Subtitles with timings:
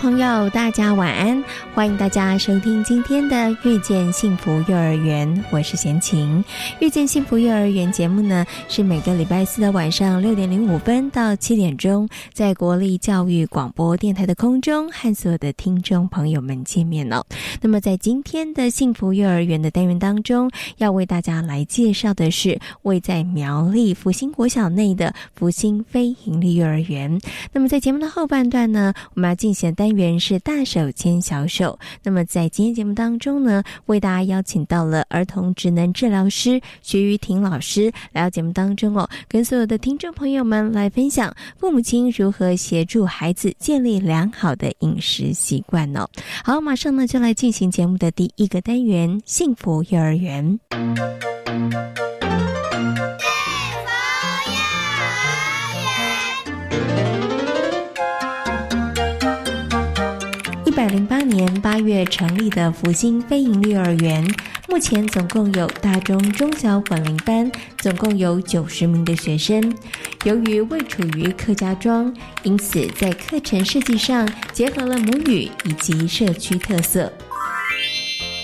[0.00, 1.44] 朋友，大家晚安！
[1.72, 6.44] 欢迎大家收听今天的《遇见幸福幼儿园》，我是贤琴。
[6.80, 17.24] 《遇见幸福幼儿园》节目呢，是每个礼拜四的晚上六点零五分到七点钟，在国立教育广播电台的空中和所有的听众朋友们见面了。
[17.62, 27.18] 那么，在今天的幸福幼儿园的单元当中，要为大家来介绍的是位在苗栗福星国小内的福星非营利幼儿园。
[27.52, 29.80] 那么，在节目的后半段呢，我们要进行的。
[29.80, 31.69] 单元是大手牵小手。
[32.02, 46.08] 那么在今天节目当中呢，为大家邀请到了儿童职能治疗师徐玉婷老师来到节目当中哦，跟所有的听众朋友们来分享父母亲如何协助孩子建立良好的饮食习惯哦。
[46.44, 50.58] 好，马上呢就来进行节目的第一个单元——幸福幼儿园。
[60.80, 64.26] 百零八年八月成立的福星非营利幼儿园，
[64.66, 69.76] 目前总共有大中中小混龄班，总共有九十名的学生。
[70.24, 72.10] 由于未处于客家庄，
[72.44, 77.12] 因此在课程设计上结合了母语以及社区特色。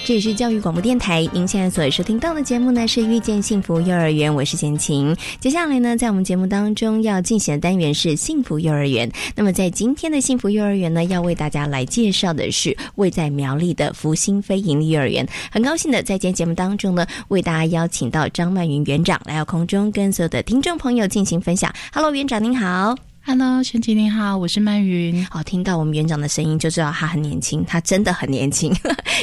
[0.07, 5.13] 这也是教育广播电台，您现在所收听到的节目呢是遇见幸福幼儿园，我是贤琴。
[5.41, 9.11] 接下来呢，在我们节目当中要进行的单元是幸福幼儿园。
[9.35, 15.27] 那么在今天的幸福幼儿园呢，要为大家来介绍的是位在苗栗的福星非营利幼儿园。
[15.51, 21.75] 很高兴的在今天节目当中呢，为大家邀请到张曼云园长来到空中，跟所有的听众朋友进行分享。
[21.93, 22.95] Hello，园长您好。
[23.29, 25.27] Hello，陈吉您好，我是曼云。
[25.27, 28.73] 好，听到我们园长的声音就知道他很年轻，他真的很年轻。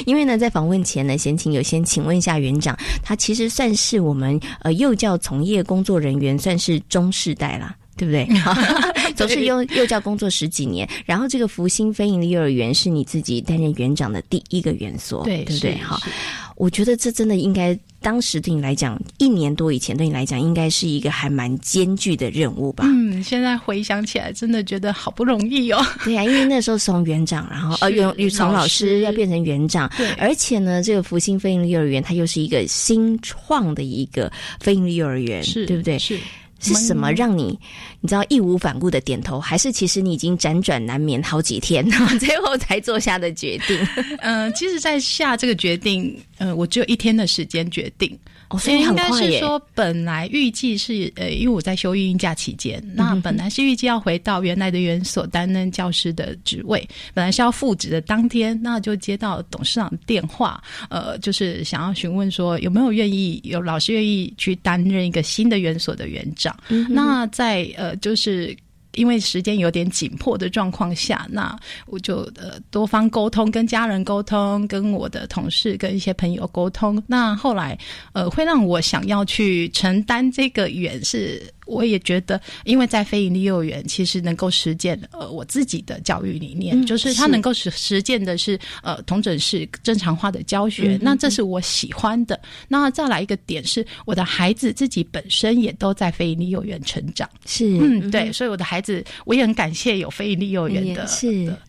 [0.06, 7.74] 因为呢，在访问前呢，先请有先请问一下园长，他其实算是我们呃幼教从业工作人员，算是中世代啦。
[7.96, 8.28] 对不对？
[9.16, 15.76] 总是幼幼教工作十几年，然后这个福星飞营的幼儿园是你自己担任园长的第一个园所，对对不对？
[15.76, 15.98] 哈，
[16.58, 22.84] 我觉得这真的应该，当时对你来讲，一年多以前对你来讲，应该是一个还蛮艰巨的任务吧？
[22.86, 25.82] 嗯，现在回想起来，真的觉得好不容易哦。
[26.04, 35.98] 对呀，因为那时候从园长，然后呃，园从老师要变成园长，对，而且呢，这个福星飞鹰幼儿园它又是一个新创的一个飞鹰幼儿园，是对不对？
[35.98, 36.20] 是。
[36.64, 37.60] 是什么让你
[38.00, 41.86] 你知道义无反顾的点头，还是其实你已经辗转难眠好几天，
[42.20, 43.78] 最后才做下的决定？
[44.22, 48.18] 嗯，其实，在下这个决定，呃，我只有一天的时间决定。
[48.58, 66.56] 所以应该是说，本来预计是呃，因为我在休育婴假期间，那本来是预计要回到原来的园所担任教师的职位，本来是要复职的当天，那就接到董事长电话，呃，就是想要询问说有没有愿意有老师愿意去担任一个新的园所的园长。
[66.90, 68.56] 那在呃，就是
[68.96, 77.02] 因为时间有点紧迫的状况下，那我就呃多方沟通，跟家人沟通，跟我的同事跟一些朋友沟通。
[77.08, 77.78] 那后来
[78.14, 81.42] 呃，会让我想要去承担这个远是。
[81.66, 92.40] 我也觉得，因为在非营利幼儿园，其实能够实践呃我自己的教育理念，就是它能够实实践的是呃同整式正常化的教学，那这是我喜欢的。
[92.68, 101.08] 那再来一个点是，我的孩子自己本身也都在非营利幼儿园成长，是嗯对，所以我的孩子我也很感谢有非营利幼儿园的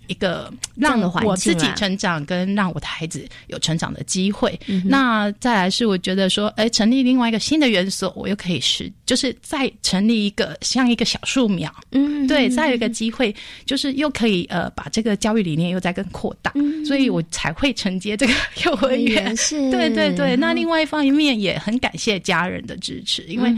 [0.06, 4.58] 一个让我自己成长跟让我的孩子有成长的机会。
[4.84, 9.70] 那再来是我觉得说，哎，成立另外一个新的园所，我又可以实就是在。
[9.84, 13.32] 成立一个像一个小树苗，嗯，对，再有一个机会，
[13.66, 16.50] 就是又可以呃把这个教育理念又再更扩大，
[16.86, 18.32] 所以我才会承接这个
[18.64, 19.36] 幼儿园。
[19.36, 20.34] 是， 对对对。
[20.36, 23.54] 那另外一方面也很感谢家人的支持，因为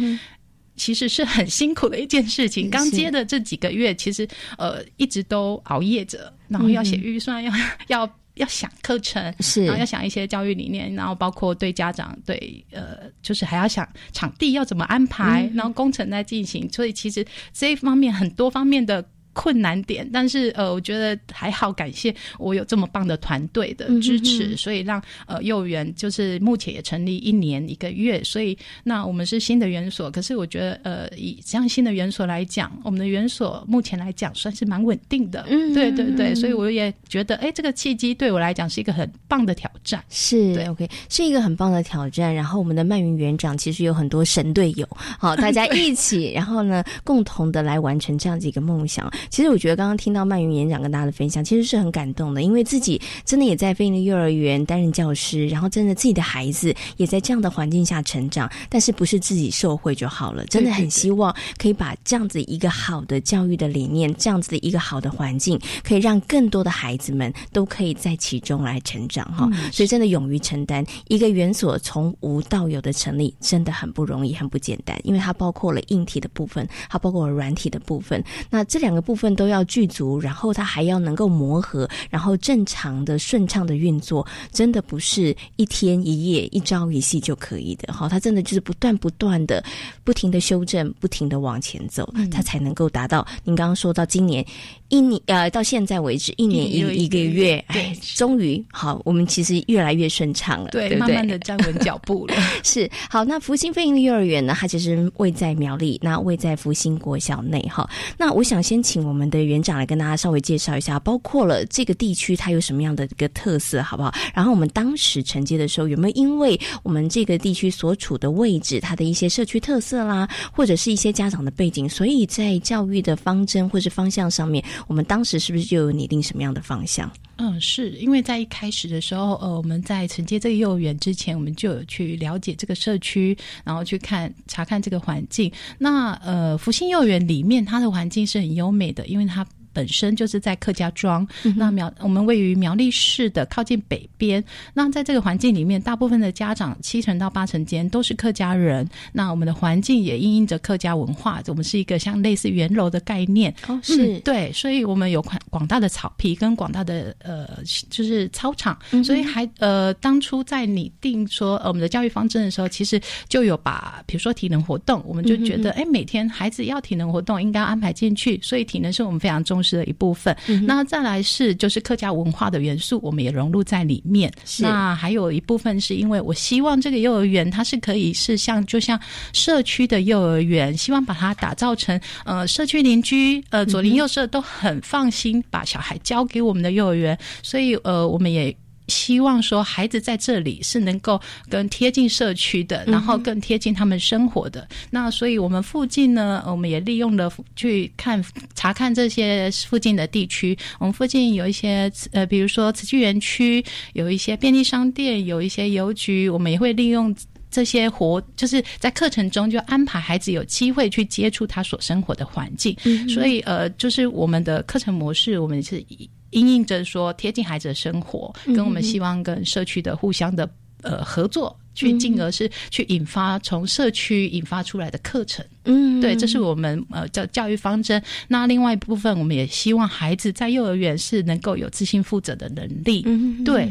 [0.74, 2.68] 其实是很辛苦的一件事情。
[2.68, 4.26] 刚接的这几个月，其实
[4.58, 7.52] 呃一直都熬夜着，然后要写预算，要
[7.86, 8.10] 要。
[8.36, 19.04] 要想课程，是，然后要想一些教育理念，然后包括对家长，对呃，就是还要想场地要怎么安排，然后工程在进行，所以其实这一方面很多方面的
[19.36, 42.34] 困难点，但是呃，我觉得还好，感谢我有这么棒的团队的支持，所以让呃幼儿园就是目前也成立一年一个月，所以那我们是新的园所，可是我觉得呃，以这样新的园所来讲，我们的园所目前来讲算是蛮稳定的，嗯，对对对，所以我也觉得哎，这个契机对我来讲是一个很棒的挑战，是对，OK，是一个很棒的挑战。
[42.34, 49.12] 然后我们的曼云园长其实有很多神队友，好，大家 一起，然后呢，共同的来完成这样子一个梦想。
[49.30, 69.50] 其实我觉得刚刚听到曼云演讲跟大家的分享，其实是很感动的，因为自己真的也在非营利幼儿园担任教师，然后真的自己的孩子也在这样的环境下成长，但是不是自己受惠就好了，真的很希望可以把这样子一个好的教育的理念，这样子的一个好的环境，可以让更多的孩子们都可以在其中来成长哈。
[69.72, 79.15] 所以真的勇于承担一个园所从无到有的成立，真的很不容易，很不简单，因为它包括了硬体的部分，它包括了软体的部分，那这两个部。
[79.16, 87.92] 分都要具足，然后它还要能够磨合，然后正常的、顺畅的运作，真的不是一天一夜、一朝一夕就可以的。
[87.92, 89.64] 好，它真的就是不断不断的、
[90.04, 93.26] 不停的修正，不停的往前走，它才能够达到。
[93.44, 94.44] 您刚刚说到今年
[94.88, 102.34] 一年呃，到现在为止一年一一个月，哎，终于好，我们其实越来越顺畅了，对，慢慢的站稳脚步了。
[102.62, 107.88] 是好，那福星飞鹰的幼儿园呢，它其实位在苗栗，那位在福星国小内哈。
[108.18, 109.06] 那我想先请。
[109.06, 114.12] 我们的园长来跟大家稍微介绍一下，包括了这个地区它有什么样的一个特色，好不好？
[114.34, 127.10] 然后我们当时承接的时候，有没有因为我们这个地区所处的位置，它的一些社区特色啦，或者是一些家长的背景，所以在教育的方针或是方向上面，我们当时是不是就有拟定什么样的方向？
[127.36, 135.52] 嗯，是因为在一开始的时候，呃，我们在承接这个幼儿园之前，我们就有去了解这个社区，然后去看查看这个环境。
[135.78, 139.46] 那呃，福星幼儿园里面，它的环境是很优美的，因为它。
[139.76, 144.42] 本身就是在客家庄，那苗我们位于苗栗市的靠近北边。
[144.72, 148.88] 那在这个环境里面，大部分的家长七成到八成间都是客家人。
[149.12, 153.54] 那我们的环境也因应着客家文化，我们是一个像类似圆楼的概念。
[153.68, 157.46] 哦，是对，所以我们有广广大的草皮跟广大的呃，
[157.90, 158.78] 就是操场。
[159.04, 162.98] 所以还呃，当初在拟定说我们的教育方针的时候，其实
[163.28, 168.40] 就有把比如说体能活动，我们就觉得哎，每天孩子要体能活动，应该安排进去。
[168.42, 169.65] 所以体能是我们非常重视。
[169.66, 170.36] 是的一部分，
[170.66, 174.32] 那再来是就是客家文化的元素，我们也融入在里面。
[174.60, 179.00] 那还有一部分是因为我希望这个幼儿园它是可以是像就像
[179.32, 188.56] 社区的幼儿园，希望把它打造成呃社区邻居呃左邻右舍都很放心把小孩交给我们的幼儿园，所以呃我们也。
[188.88, 194.66] 希望说孩子在这里是能够更贴近社区的，然后更贴近他们生活的。
[194.90, 198.24] 那所以我们附近呢，我们也利用了去看
[198.54, 200.56] 查看这些附近的地区。
[200.78, 207.14] 我们附近有一些呃，比如说慈济园区，有一些便利商店，有一些邮局，我们也会利用
[207.50, 212.76] 这些活，就是在课程中就安排孩子有机会去接触他所生活的环境。
[213.08, 216.08] 所以呃，就是我们的课程模式，我们是以。
[216.30, 220.48] 因应着说贴近孩子的生活，跟我们希望跟社区的互相的
[220.82, 225.44] 呃合作，去进而是去引发从社区引发出来的课程。
[225.64, 228.02] 嗯，对，这是我们呃教教育方针。
[228.28, 233.02] 那另外一部分，我们也希望孩子在幼儿园是能够有自信负责的能力。
[233.06, 233.68] 嗯，对，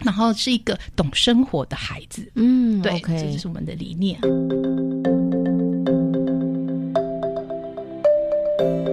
[0.00, 2.30] 然后是一个懂生活的孩子。
[2.34, 4.18] 嗯，对，这就是我们的理念。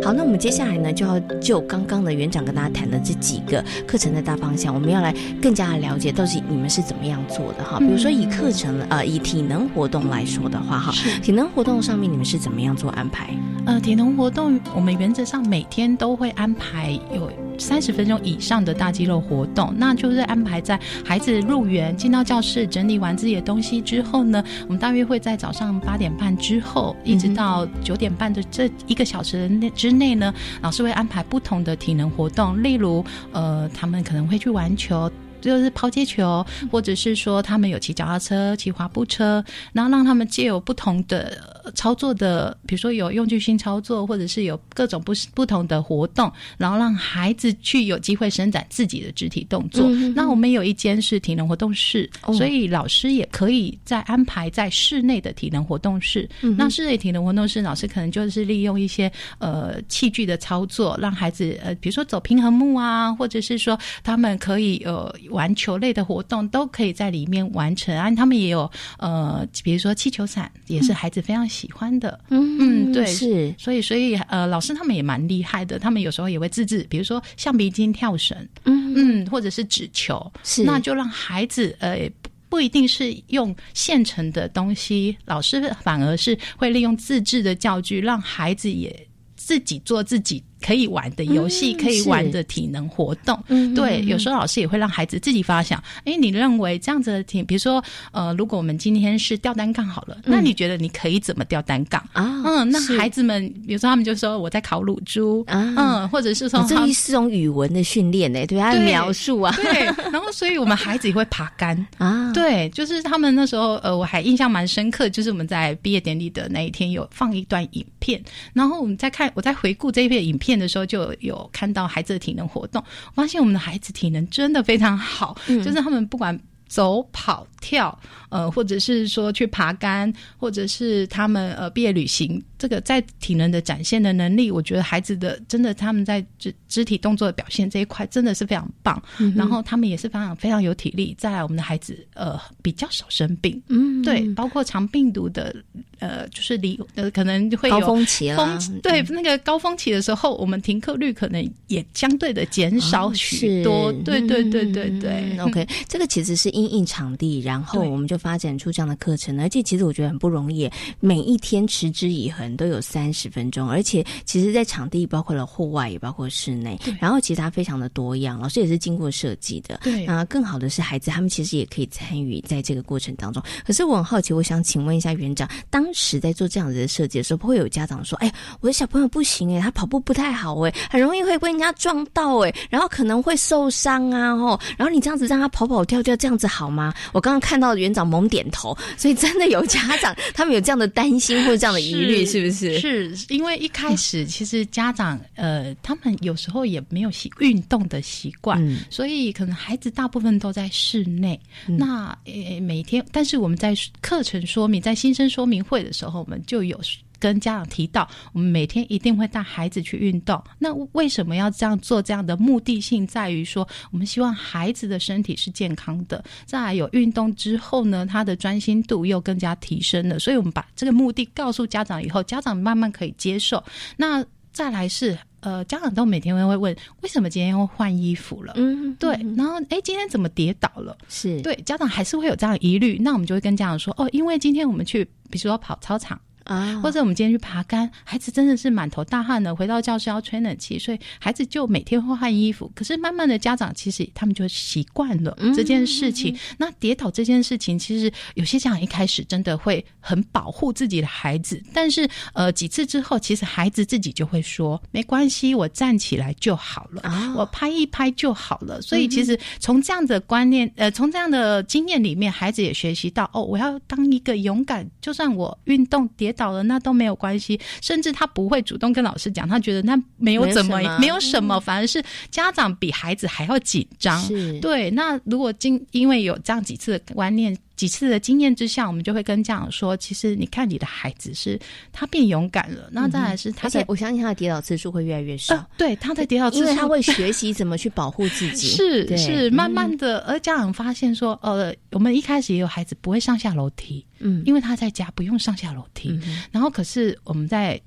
[0.07, 7.77] 好，那我们接下来呢，就要就刚刚的园长跟大家谈的这几个课程的大方向，我们要来更加的了解到底你们是怎么样做的哈。
[7.77, 13.35] 比如说以课程呃以体能活动来说的话哈，体能活动上面你们是怎么样做安排？
[13.65, 17.29] 呃，体能活动我们原则上每天都会安排有。
[17.57, 35.11] 三十分钟以上的大肌肉活动，那就是安排在孩子入园进到教室整理完自己的东西之后呢，我们大约会在早上八点半之后，一直到九点半的这一个小时内之内呢，老师会安排不同的体能活动，例如呃，他们可能会去玩球。
[35.39, 49.87] 就是抛接球，或者是说他们有骑脚踏车、骑滑步车，然后让他们借有不同的操作的，比如说有用具性操作，或者是有各种不不同的活动，然后让孩子去有机会伸展自己的肢体动作。
[50.15, 56.29] 那我们有一间是体能活动室，所以老师也可以在安排在室内的体能活动室。
[56.57, 65.07] 那室内体能活动室，老师可能就是利用一些呃器具的操作，让孩子呃，比如说走平衡木啊，或者是说他们可以呃。
[65.31, 68.69] 玩球类的活动都可以在里面完成啊，他们也有
[68.99, 72.19] 呃，比如说气球伞，也是孩子非常喜欢的。
[72.29, 82.09] 嗯嗯，对，是，所以所以呃，老师他们也蛮厉害的，他们有时候也会自制，比如说橡皮筋跳绳，嗯嗯，或者是纸球，是那就让孩子呃。
[82.49, 93.37] 不不一定是用现成的东西，老师反而是会利用自制的教具，让孩子也自己做自己可以玩的游戏，嗯可以玩的体能活动。
[93.47, 102.01] 嗯对，嗯有时候老师也会让孩子自己发想，哎，你认为这样子的体，比如说呃，如果我们今天是吊单杠好了，那你觉得你可以怎么吊单杠？
[102.13, 105.73] 啊，嗯，那孩子们，比如说他们就说我在烤乳猪，啊。
[105.77, 111.77] 嗯，或者是说哦这是一种语文的训练呢，对他的对描述啊，对，然后所以我们孩子也会爬杆。
[111.97, 118.21] 啊，对，就是他们那时候，呃，我还印象蛮深刻，就是我们在毕业典礼的那一天有放一段影片，
[118.53, 122.79] 然后我们再看，我在回顾这一片影片的时候，就有看到孩子的体能活动，
[123.15, 126.39] 我发现我们的孩子体能真的非常好，就是他们不管。
[126.69, 127.97] 走、跑、跳，
[128.29, 139.01] 呃，或者是说去爬杆，或者是他们呃毕业旅行，这个在体能的展现的能力，我觉得孩子的真的他们在肢肢体动作的表现这一块真的是非常棒。
[139.35, 141.15] 然后他们也是非常非常有体力。
[141.17, 145.55] 再来，我们的孩子呃比较少生病，嗯，对，包括长病毒的
[145.99, 148.37] 呃，就是离呃可能会有高峰期啦。
[148.37, 153.91] 峰对那个高峰期的时候，我们停课率可能也相对的减少许多。
[153.91, 169.79] 是对对对对对、嗯 OK，这个其实是因应场地，然后我们就发展出这样的课程，而且其实我觉得很不容易，每一天持之以恒都有三十分钟，而且其实，在场地包括了户外，也包括室内，然后其实它非常的多样，老师也是经过设计的。
[169.81, 173.41] 对那更好的是孩子他们其实也可以参与在这个过程当中。
[173.65, 192.79] 可是我很好奇，我想请问一下园长，当时在做这样子的设计的时候，不会有家长说：“哎，我的小朋友不行哎，他跑步不太好哎，很容易会被人家撞到哎，然后可能会受伤啊哦，然后你这样子让他跑跑跳跳，这样子好吗？”我刚刚看到园长猛点头， 所以真的有家长 他们有这样的担心或者这样的疑虑，是不是？
[193.15, 201.39] 是因为一开始其实家长呃，他们有时候也没有习运动的习惯，嗯所以可能孩子大部分都在室内。
[201.67, 206.79] 那呃每天，但是我们在课程说明，在新生说明会的时候，我们就有。
[207.19, 210.41] 跟家长提到，我们每天一定会带孩子去运动。
[210.57, 212.01] 那为什么要这样做？
[212.01, 216.23] 这样的目的性在于说，我们希望孩子的身体是健康的。
[216.45, 220.17] 再来有运动之后呢，他的专心度又更加提升了。
[220.19, 223.61] 所以我们把这个目的告诉家长以后，家长慢慢可以接受。
[223.97, 228.53] 那再来是呃，家长都每天会问，为什么今天会换衣服了？
[228.55, 230.97] 嗯，对，然后哎，今天怎么跌倒了？
[231.09, 232.97] 是对，家长还是会有这样疑虑。
[232.99, 236.19] 那我们就会跟家长说，哦，因为今天我们去，比如说跑操场。
[236.47, 242.71] 啊，或者我们今天去爬杆，孩子真的是满头大汗的，回到教室要吹冷气，所以孩子就每天会换衣服。
[242.73, 246.37] 可是慢慢的，家长其实他们就习惯了这件事情。
[246.57, 258.81] 那跌倒这件事情，其实有些家长一开始真的会很保护自己的孩子，但是呃几次之后，其实孩子自己就会说没关系，我站起来就好了，啊我拍一拍就好了。
[258.81, 267.59] 所以其实从这样的观念，呃，从这样的经验里面，孩子也学习到哦，我要当一个勇敢，就算我运动跌倒了，那都没有关系。
[267.81, 272.01] 甚至他不会主动跟老师讲，他觉得那没有怎么没有什么反而是
[272.31, 274.23] 家长比孩子还要紧张。
[274.61, 277.57] 对，那如果今因为有这样几次的观念。
[277.77, 281.57] 几次的经验之下，我们就会跟家长说，其实你看你的孩子是
[281.93, 288.75] 他变勇敢了，那再来是他在而且我相信他的跌倒次数会越来越少呃，，对他在跌倒之因为后他会学习怎么去保护自己。
[289.05, 297.79] 对 是是，慢嗯慢的，而家长发现说，呃，我们一开始也有孩子不会上下楼梯，嗯因为他在家不用上下楼梯，嗯然后可是我们在。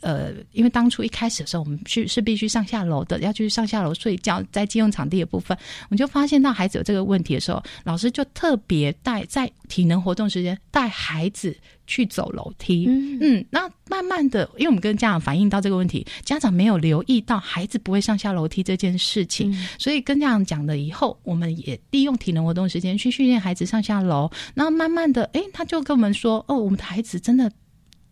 [0.00, 12.86] 呃，因为当初一开始的时候，我们去是必须上下楼的，要去上下楼睡觉，在借用场地的部分，我们就发现到孩子有这个问题的时候，老师就特别带在体能活动时间带孩子去走楼梯。
[12.88, 24.30] 嗯嗯，那慢慢的，因为我们跟家长反映到这个问题，家长没有留意到孩子不会上下楼梯这件事情，所以跟家长讲了以后，我们也利用体能活动时间去训练孩子上下楼。
[24.54, 27.50] 那慢慢的，诶，他就跟我们说，哦，我们的孩子真的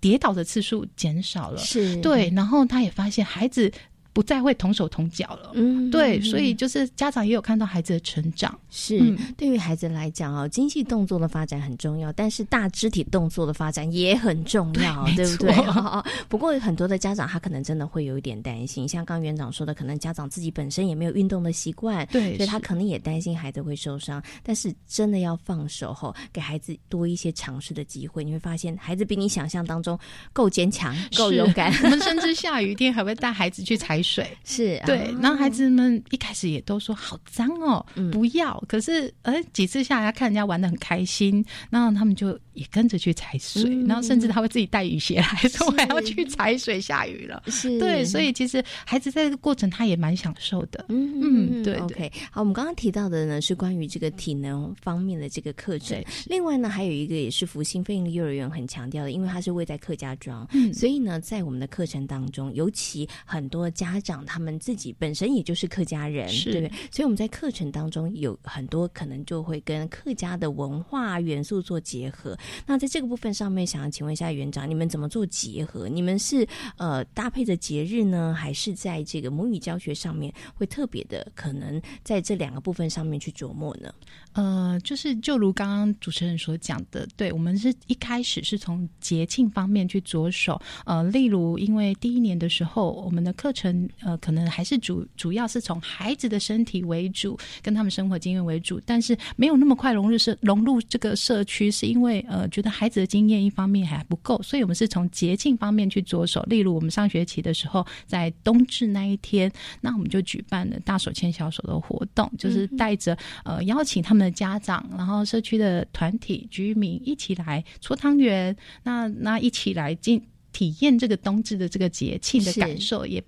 [0.00, 3.72] 跌倒的次数减少了，是，对，然后他也发现孩子
[4.16, 5.50] 不再会同手同脚了。
[5.52, 15.54] 嗯，对，所以就是家长也有看到孩子的成长，是、嗯对于孩子来讲哦，精细动作的发展很重要，但是大肢体动作的发展也很重要，对对不对？
[16.30, 24.22] 不过很多的家长他可能真的会有一点担心，像刚园长说的，可能家长自己本身也没有运动的习惯，对所以他可能也担心孩子会受伤。
[24.42, 29.98] 但是真的要放手后，给孩子多一些尝试的机会，你会发现孩子比你想象当中
[30.32, 31.70] 够坚强、够勇敢。
[31.84, 35.12] 我们甚至下雨天还会带孩子去踩水，是对。
[35.20, 38.62] 然后孩子们一开始也都说好脏哦，不要。
[38.68, 47.42] 可是呃几次下来看人家玩的很开心，然后他们就也跟着去踩水，然后甚至他会自己带雨鞋来说我要去踩水，下雨了。
[47.50, 50.84] 是对，所以其实孩子在这个过程他也蛮享受的。
[50.88, 51.74] 嗯嗯，对。
[51.78, 56.00] OK，好，我们刚刚提到的呢是关于这个体能方面的这个课程。
[56.26, 66.70] 另外呢，还有一个也是福星飞鹰幼儿园很强调的，因为它是位在客家庄，所以呢，在我们的课程当中，尤其很多家长他们自己本身也就是客家人，对不对？
[66.90, 72.36] 所以我们在课程当中有很多可能就会跟客家的文化元素做结合。
[72.66, 75.88] 那在这个部分上面，想要请问一下园长，你们怎么做结合？
[75.88, 83.92] 你们是呃搭配着节日呢，还是在这个母语教学上面会特别的可能在这两个部分上面去琢磨呢？
[84.32, 90.60] 呃，就是就如刚刚主持人所讲的，对我们是一开始是从节庆方面去着手。
[90.84, 106.42] 呃，例如，因为第一年的时候，我们的课程呃，可能还是主主要是从孩子的身体为主，跟他们生活经验为主，但是没有那么快融入社融入这个社区，是因为呃，觉得孩子的经验一方面还不够，所以我们是从节庆方面去着手。
[106.44, 109.50] 例如，我们上学期的时候，在冬至那一天，
[109.80, 114.36] 那我们就举办了大手牵小手的活动，就是带着呃邀请他们的。
[114.36, 123.24] 家长，然后社区的团体居民一起来搓汤圆，那那一起来进体验这个冬至的这个节庆的感受，也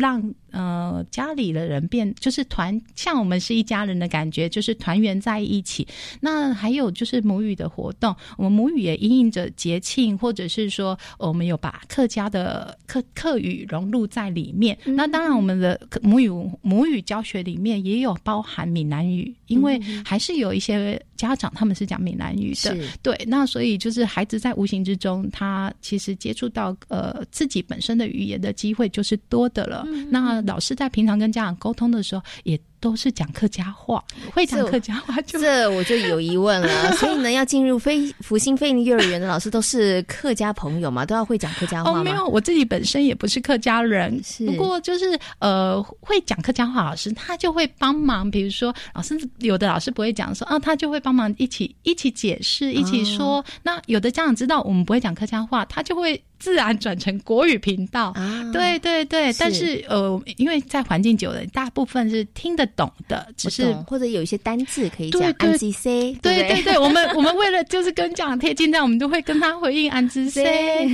[0.00, 0.34] 让。
[0.52, 5.86] 呃，家里的人变就是团，像我们是一家人的感觉，就是团圆在一起。
[6.20, 14.76] 那还有就是母语的活动，我们母语也因应着节庆，或者是说我们有把客家的客客语融入在里面。
[14.84, 16.28] 那当然，我们的母语
[16.62, 22.74] 母语教学里面也有包含闽南语，因为还是有一些家长他们是讲闽南语的。
[23.02, 29.84] 对，那所以就是孩子在无形之中，他其实接触到呃自己本身的语言的机会就是多的了。
[30.08, 32.58] 那老师在平常跟家长沟通的时候，也。
[32.80, 36.92] 都是讲客家话，会讲客家话，这我就有疑问了。
[36.96, 42.00] 所以呢，要进入非福星飞鹰幼儿园的老师都是客家朋友嘛，都要会讲客家话吗？
[42.00, 48.30] 哦，没有，我自己本身也不是客家人，不过就是呃，会讲客家话老师他就会帮忙。
[48.30, 53.44] 比如说，老师有的老师不会讲，说啊，他就会帮忙一起一起解释，一起说。
[53.62, 58.10] 那有的家长知道我们不会讲客家话，他就会自然转成国语频道。
[58.16, 62.66] 啊对对对，但是呃，因为在环境久了，大部分是听得。
[62.76, 70.42] 懂的，只是或者有一些单字可以讲安吉 C，对对对， 我们我们为了就是跟家长贴近，这样我们都会跟他回应安之 C，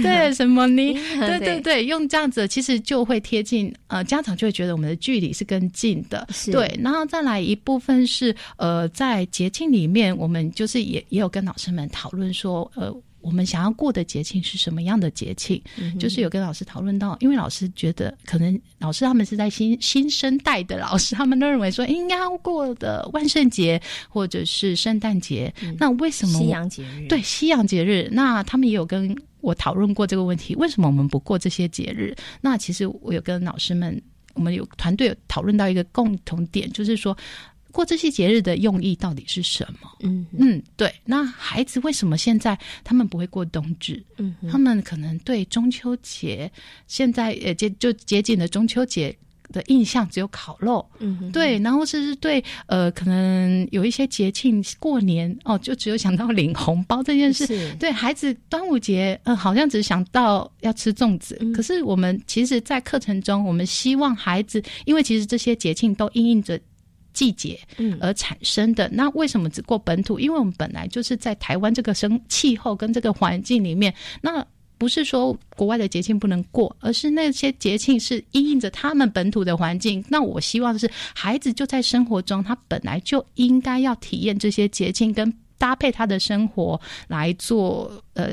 [0.02, 0.92] 对什么呢？
[1.20, 6.76] 对对对，用这样子其实就会贴近，呃，家长就会觉得我们的距离是更近的，对。
[6.82, 12.92] 然后再来一部分是，呃，在节庆里面，我们就是也也有跟老师们讨论说，呃。
[13.20, 15.60] 我们想要过的节庆是什么样的节庆？
[15.98, 25.52] 就是有跟老师讨论到，因为老师觉得可能老师他们是在新新生代的老师，他们都认为说应该要过的万圣节或者是圣诞节。
[25.78, 27.08] 那为什么西洋节日？
[27.08, 32.14] 对西洋节日，那他们也有跟我讨论过这个问题，为什么我们不过这些节日？
[32.40, 34.00] 那其实我有跟老师们，
[34.34, 37.16] 我们有团队有讨论到一个共同点，就是说。
[37.76, 39.90] 过这些节日的用意到底是什么？
[40.00, 40.90] 嗯嗯，对。
[41.04, 44.02] 那孩子为什么现在他们不会过冬至？
[44.16, 46.50] 嗯，他们可能对中秋节
[46.86, 49.14] 现在呃接就接近的中秋节
[49.52, 50.84] 的印象只有烤肉。
[51.00, 51.58] 嗯，对。
[51.58, 57.46] 然后是对呃，可能有一些节庆过年哦，就只有想到领红包这件事。
[57.78, 61.36] 对孩子，端午节呃，好像只想到要吃粽子。
[61.54, 66.58] 可是我们其实，在课程中，我们希望孩子，因为其实这些节庆都应应着。
[67.16, 67.58] 季节
[67.98, 70.20] 而产生的那为什么只过本土？
[70.20, 80.04] 因为我们本来就是在台湾这个生气候跟这个环境里面，那不是说国外的节庆不能过，而是那些节庆是因应着他们本土的环境。
[80.10, 88.32] 那我希望是孩子就在生活中，他本来就应该要体验这些节庆，跟搭配他的生活来做呃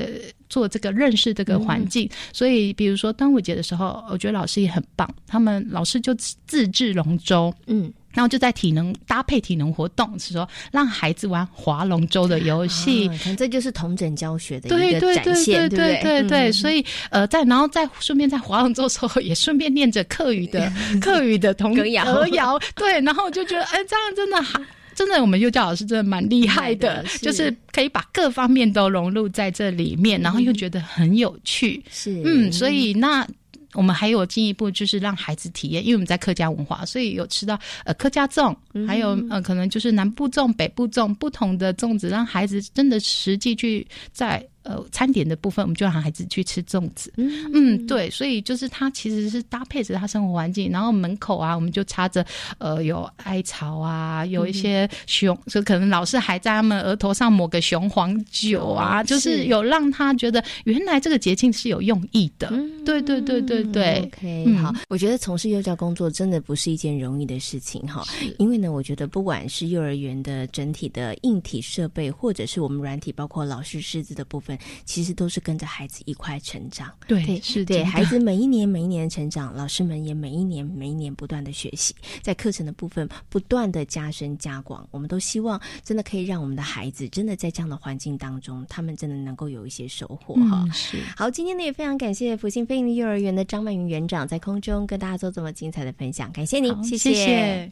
[0.50, 2.06] 做这个认识这个环境。
[2.34, 6.14] 所以，比如说端午节的时候，我觉得老师也很棒，他们老师就
[6.46, 7.90] 自制龙舟，嗯。
[8.14, 16.52] 然后就在体能搭配体能活动，是说让孩子玩划龙舟的游戏，这就是同整教学的一个展现，对对对对。
[16.52, 20.72] 所以呃，在然后再顺便在划龙舟的时候，也顺便念着课语的
[21.02, 22.58] 课语的童歌谣，歌谣。
[22.74, 24.60] 对，然后就觉得哎，这样真的好，
[24.94, 31.82] 真的我们幼教老师真的蛮厉害的，就是可以把各方面都融入在这里面，然后又觉得很有趣。
[31.90, 33.26] 是嗯，所以那。
[33.74, 38.56] 我们还有进一步，就是让孩子体验，因为我们在客家文化，所以有吃到呃客家粽，
[38.86, 47.12] 还有呃可能就是南部粽、北部粽不同的粽子，让孩子真的实际去在呃餐点的部分，我们就让孩子去吃粽子。
[47.16, 52.24] 嗯，对，所以就是他其实是搭配着他生活环境，然后门口啊，我们就插着
[52.58, 62.48] 呃有艾草啊，有一些熊，就可能老师还在他们额头上抹个雄黄酒啊，就是有让他觉得原来这个节庆是有用意的。
[62.84, 68.04] 对对对对对，OK，好，我觉得从事幼教工作真的不是一件容易的事情哈，
[68.38, 74.53] 因为呢，我觉得不管是幼儿园的整体的硬体设备，或者是我们软体，包括老师师资的部分，
[74.84, 76.90] 其实都是跟着孩子一块成长。
[77.06, 84.86] 对，是对孩子每一年每一年的成长，老师们也每一年每一年不断的学习，在课程的部分不断的加深加广。
[84.90, 90.64] 我们都希望真的可以让我们的孩子真的在这样的环境当中，他们真的能够有一些收获哈。
[90.72, 97.68] 是好，今天呢也非常感谢福星飞鹰幼儿园的张曼云园长在空中跟大家做这么精彩的分享，感谢您，谢谢。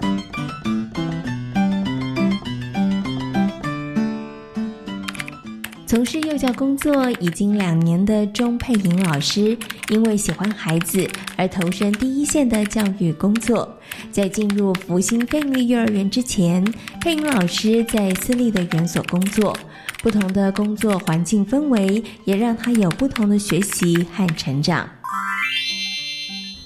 [5.92, 9.54] 从事幼教工作已经两年的钟佩莹老师，
[9.90, 13.78] 因为喜欢孩子而投身第一线的教育工作。
[14.10, 16.64] 在进入福星飞利幼儿园之前，
[17.02, 19.54] 佩莹老师在私立的园所工作，
[20.02, 24.88] 不同的工作环境氛围也让她有不同的学习和成长。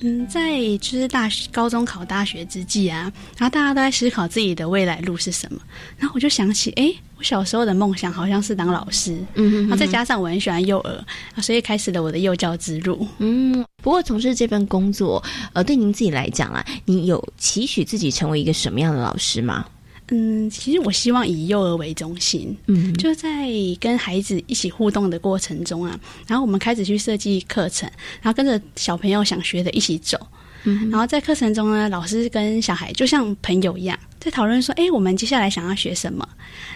[0.00, 5.60] 嗯，在就是大学、高中考大学之际啊，然后大家都在思考自己的未来路是什么，
[5.96, 11.04] 然后我就想起，哎，我小时候的梦想好像是当老师，嗯，然后再加上我很喜欢幼儿，
[11.34, 13.06] 啊，所以开始了我的幼教之路。
[13.18, 15.22] 嗯，不过从事这份工作，
[15.54, 19.64] 呃，对您自己来讲啊，你有期许自己成为一个什么样的老师吗？
[20.08, 23.48] 嗯，其实我希望以幼儿为中心，嗯，就在
[23.80, 27.90] 跟孩子一起互动的过程中啊，然后我们开始去设计课程，
[28.22, 30.16] 然后跟着小朋友想学的一起走，
[30.64, 36.28] 嗯，然后在课程中呢，老师跟小孩就像朋友一样，在讨论说，哎，我们接下来想要学什么，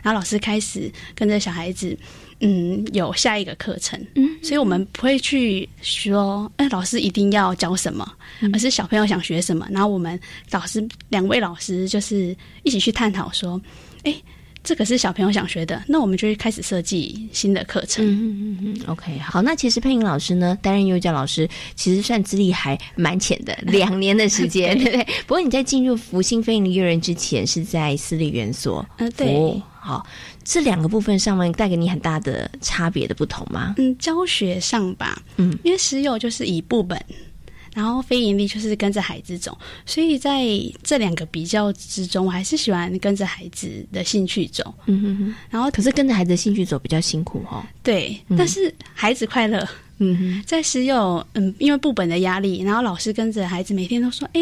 [0.03, 1.97] 然后老师开始跟着小孩子。
[2.41, 8.11] 嗯，有下一个课程，嗯，所以我们不会去说，哎，老师一定要教什么，
[8.53, 10.19] 而是小朋友想学什么，然后我们
[10.51, 13.61] 老师两位老师就是一起去探讨说，
[14.05, 14.15] 哎，
[14.65, 18.05] 这个是小朋友想学的，那我们就会开始设计新的课程。
[18.07, 25.05] 嗯嗯嗯，OK，好，那其实佩莹老师呢，担任幼教老师，其实算资历还蛮浅的，两年的时间， 对不对？
[25.27, 30.07] 不过你在进入福星飞鹰幼儿园之前，是在私立园所，嗯，对，好。
[30.43, 33.75] 这两个部分上面带给你很大的差别的不同吗？
[33.79, 37.01] 嗯，教学上吧，嗯，因为实有就是以部本，
[37.75, 40.45] 然后非盈利就是跟着孩子走，所以在
[40.83, 44.75] 这两个比较之中，我还是喜欢跟着孩子的兴趣走。
[44.87, 47.65] 嗯哼哼，然后可是跟着孩子的兴趣走比较辛苦哈。
[47.83, 49.67] 对，但是孩子快乐。
[49.99, 54.41] 嗯哼，在实有嗯，因为部本的压力，然后老师跟着孩子每天都说，哎。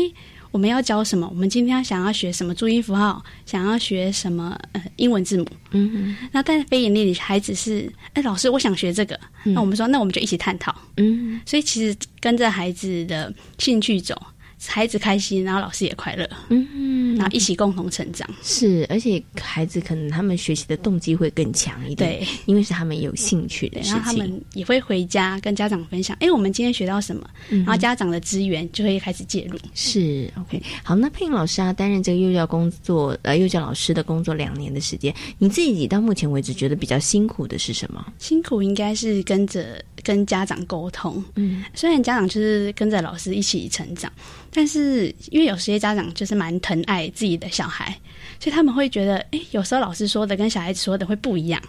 [0.51, 1.29] 我们要教什么？
[1.29, 3.23] 我们今天想要学什么注音符号？
[3.45, 5.47] 想要学什么呃英文字母？
[5.73, 6.29] 嗯哼。
[6.33, 9.19] 那但非盈利里孩子是，哎，老师，我想学这个。
[9.45, 10.75] 那我们说，那我们就一起探讨。
[10.97, 11.41] 嗯。
[11.45, 14.21] 所以其实跟着孩子的兴趣走。
[14.67, 18.29] 孩子开心，然后老师也快乐，嗯，然后一起共同成长。
[18.43, 23.95] 是，而且孩子可能他们学习的动机会更强一点，对，因为是他们有兴趣的事情。
[23.95, 27.29] 然后他们也会回家跟家长分享，哎，我们今天学到什么？
[27.49, 29.59] 然后家长的资源就会开始介入。
[29.75, 38.13] 是，OK，好，那佩颖老师啊，担任这个幼教工作，呃，幼教老师的工作两年的时间，你自己到目前为止觉得比较辛苦的是什么？
[38.19, 44.13] 辛苦应该是跟着跟家长沟通，嗯，虽然家长就是跟着老师一起成长。
[44.53, 47.97] 但是，因为有些家长就是蛮疼爱自己的小孩，
[48.41, 51.63] 所以他们会觉得，哎，有时候老师说的跟小孩子说的会不一样。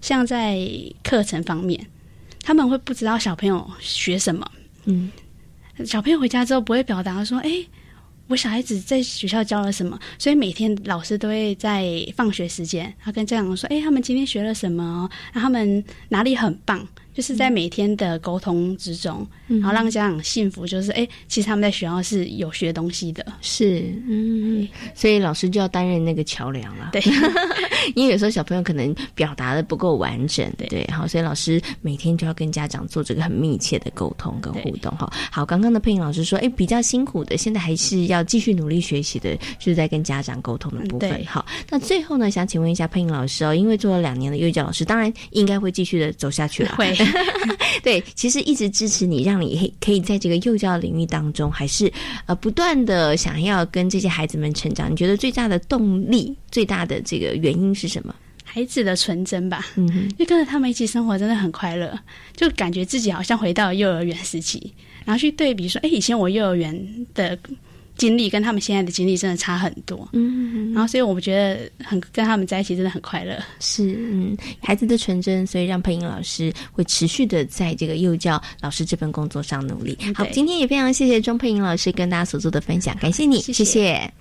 [0.00, 0.58] 像在
[1.02, 1.86] 课程方面，
[2.42, 4.48] 他们会不知道小朋友学什么。
[4.84, 5.10] 嗯，
[5.84, 7.50] 小朋友回家之后不会表达说，哎，
[8.28, 9.98] 我小孩子在学校教了什么。
[10.18, 15.08] 所以每天老师都会在放学时间，他跟家长说，哎，他们今天学了什么？
[15.32, 16.86] 然后他们哪里很棒？
[17.14, 20.66] 就是在每天的沟通之中，然后让家长幸福。
[20.66, 26.90] 就是哎，其实他们在学校是有学东西的，是嗯，所以老师就要担任那个桥梁了。
[26.92, 27.00] 对，
[27.94, 34.90] 因为有时候小朋友可能表达的不够完整，对，好，所以老师每天就要跟家长做这个很密切的沟通跟互动。
[34.96, 41.24] 哈，好，刚刚的配音老师说，哎，比较辛苦的，现在还是要继续努力学习的，就是在跟家长沟通的部分。
[41.26, 46.74] 好，那最后呢，想请问一下配音老师哦，因为做了两年的幼教老师，当然应该会继续的走下去了。
[46.76, 46.94] 会。
[47.82, 51.92] 对，其实一直支持你，让你可以在这个幼教领域当中，还是
[52.26, 54.90] 呃不断的想要跟这些孩子们成长。
[54.90, 58.14] 你觉得最大的动力、最大的这个原因是什么？
[58.42, 61.98] 孩子的纯真吧，嗯，因为跟着他们一起生活，真的很快乐，
[62.36, 64.72] 就感觉自己好像回到幼儿园时期，
[65.04, 67.36] 然后去对比说，哎，以前我幼儿园的
[67.96, 70.08] 经历跟他们现在的经历真的差很多。
[70.12, 73.40] 嗯，然后所以我们觉得很跟他们在一起真的很快乐。
[73.60, 79.96] 是，嗯，孩子的纯真，所以让配音老师会持续的在这个幼教老师这份工作上努力。
[80.14, 84.12] 好，今天也非常谢谢钟佩莹老师跟大家所做的分享，感谢你，谢谢。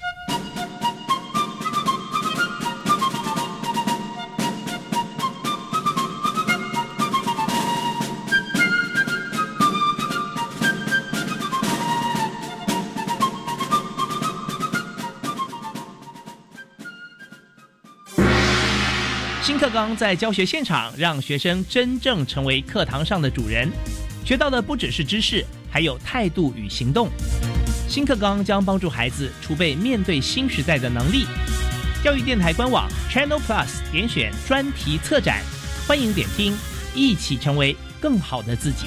[19.73, 23.67] 纲在教学现场，让学生真正成为课堂上的主人，
[24.23, 27.09] 学到的不只是知识，还有态度与行动。
[27.89, 31.25] 新课纲将帮助孩子储备面对新时代的能力。
[32.03, 35.41] 教育电台官网 Channel Plus 点选专题策展，
[35.88, 36.55] 欢迎点听，
[36.93, 38.86] 一起成为更好的自己。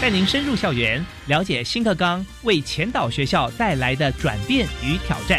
[0.00, 5.38] 带您深入校园，了解新课纲为前导学校带来的转变与挑战。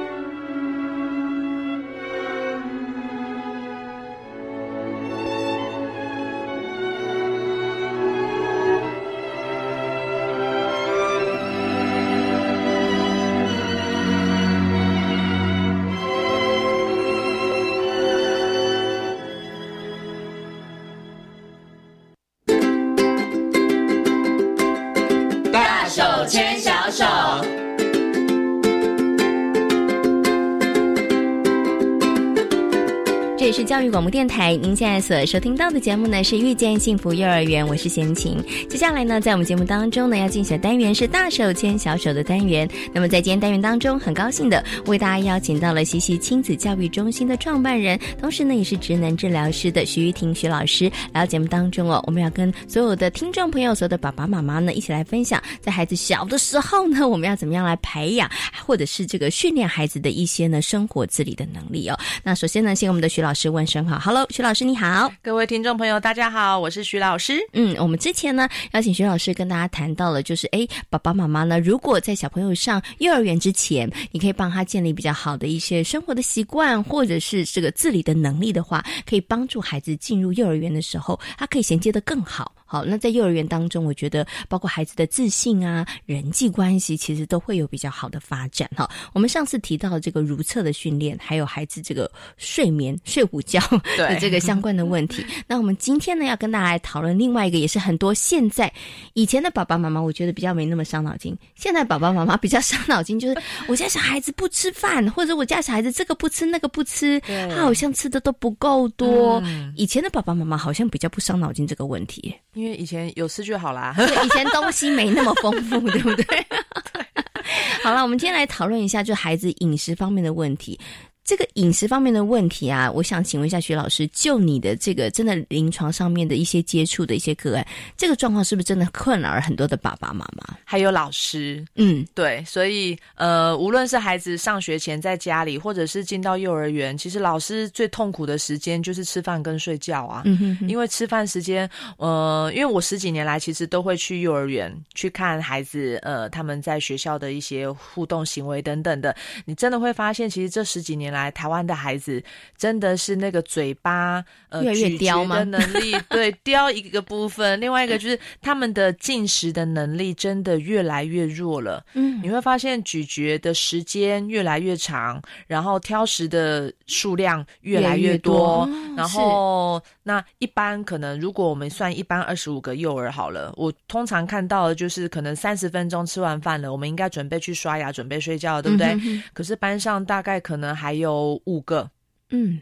[33.81, 38.37] 教育广播电台，您现在所收听到的节目呢是遇见幸福幼儿园，我是贤琴。
[38.69, 42.69] 接下来呢，在我们节目当中呢，要进行的单元是大手牵小手的单元。
[42.93, 52.03] 那么在今天单元当中，很高兴的为大家邀请到了西西亲子教育中心的创办人，同时呢也是职能治疗师的徐玉婷徐老师来到节目当中哦。
[52.05, 58.29] 我们要跟所有的听众朋友、所有的爸爸妈妈呢一起来分享，在孩子小的时候呢，我们要怎么样来培养
[58.63, 61.97] 或者是这个训练孩子的一些呢生活自理的能力哦。
[62.21, 63.49] 那首先呢，先我们的徐老师。
[63.51, 67.39] 问声好，Hello，徐老师你好，各位听众朋友大家好，我是徐老师。
[67.53, 82.53] 嗯，我们之前呢邀请徐老师跟大家谈到了，就是哎，爸爸妈妈呢，如果在小朋友上幼儿园之前，你可以帮他建立比较好的一些生活的习惯，或者是这个自理的能力的话，可以帮助孩子进入幼儿园的时候，他可以衔接的更好。
[82.71, 88.69] 好，那在幼儿园当中，我觉得包括孩子的自信啊、人际关系，其实都会有比较好的发展。
[88.77, 93.59] 哈，我们上次提到这个如厕的训练，还有孩子这个睡眠、 睡午觉
[93.97, 95.21] 的这个相关的问题。
[95.47, 98.71] 那我们今天呢，要跟大家来讨论另外一个，也是很多现在
[99.15, 101.37] 以前的爸爸妈妈，我觉得比较没那么伤脑筋。
[101.55, 109.43] 现在爸爸妈妈比较伤脑筋，就是我家小孩子不吃饭，或者我家小孩子这个不吃那个不吃，他好像吃的都不够多。
[109.75, 112.33] 以前的爸爸妈妈好像比较不伤脑筋这个问题。
[112.61, 116.45] 因为以前有吃就好啦，以前东西没那么丰富， 对不对？
[117.83, 120.79] 好了，我们今天来讨论一下，就孩子饮食方面的问题。
[121.23, 131.63] 这个饮食方面的问题啊，我想请问一下徐老师，就你的这个真的临床上面的一些接触的一些个案，这个状况是不是真的困扰了很多的爸爸妈妈，还有老师？
[131.75, 140.23] 嗯，对，所以呃，无论是孩子上学前在家里，或者是进到幼儿园，其实老师最痛苦的时间就是吃饭跟睡觉啊。
[140.25, 151.10] 嗯哼，因为吃饭时间，呃，因为我十几年来其实都会去幼儿园去看孩子，呃，他们在学校的一些互动行为等等的，你真的会发现，其实这十几年。
[151.11, 152.23] 年来台湾的孩子
[152.57, 155.35] 真的是那个嘴巴呃越来越刁吗？
[155.37, 161.83] 的能力， 对刁一个部分，另外一个就是他们的进食的能力真的越来越弱了。
[161.93, 168.95] 嗯，你会发现咀嚼的时间越来越长，然后挑食的数量越来越多，越越多。
[168.95, 178.87] 然后那一般可能如果我们算一般二十五个幼儿好了，我通常看到的就是可能三十分钟吃完饭了，我们应该准备去刷牙，准备睡觉了，对不对？
[178.87, 179.23] 嗯哼哼。
[179.33, 181.00] 可是班上大概可能还有
[181.45, 181.91] 五个、
[182.29, 182.61] 嗯，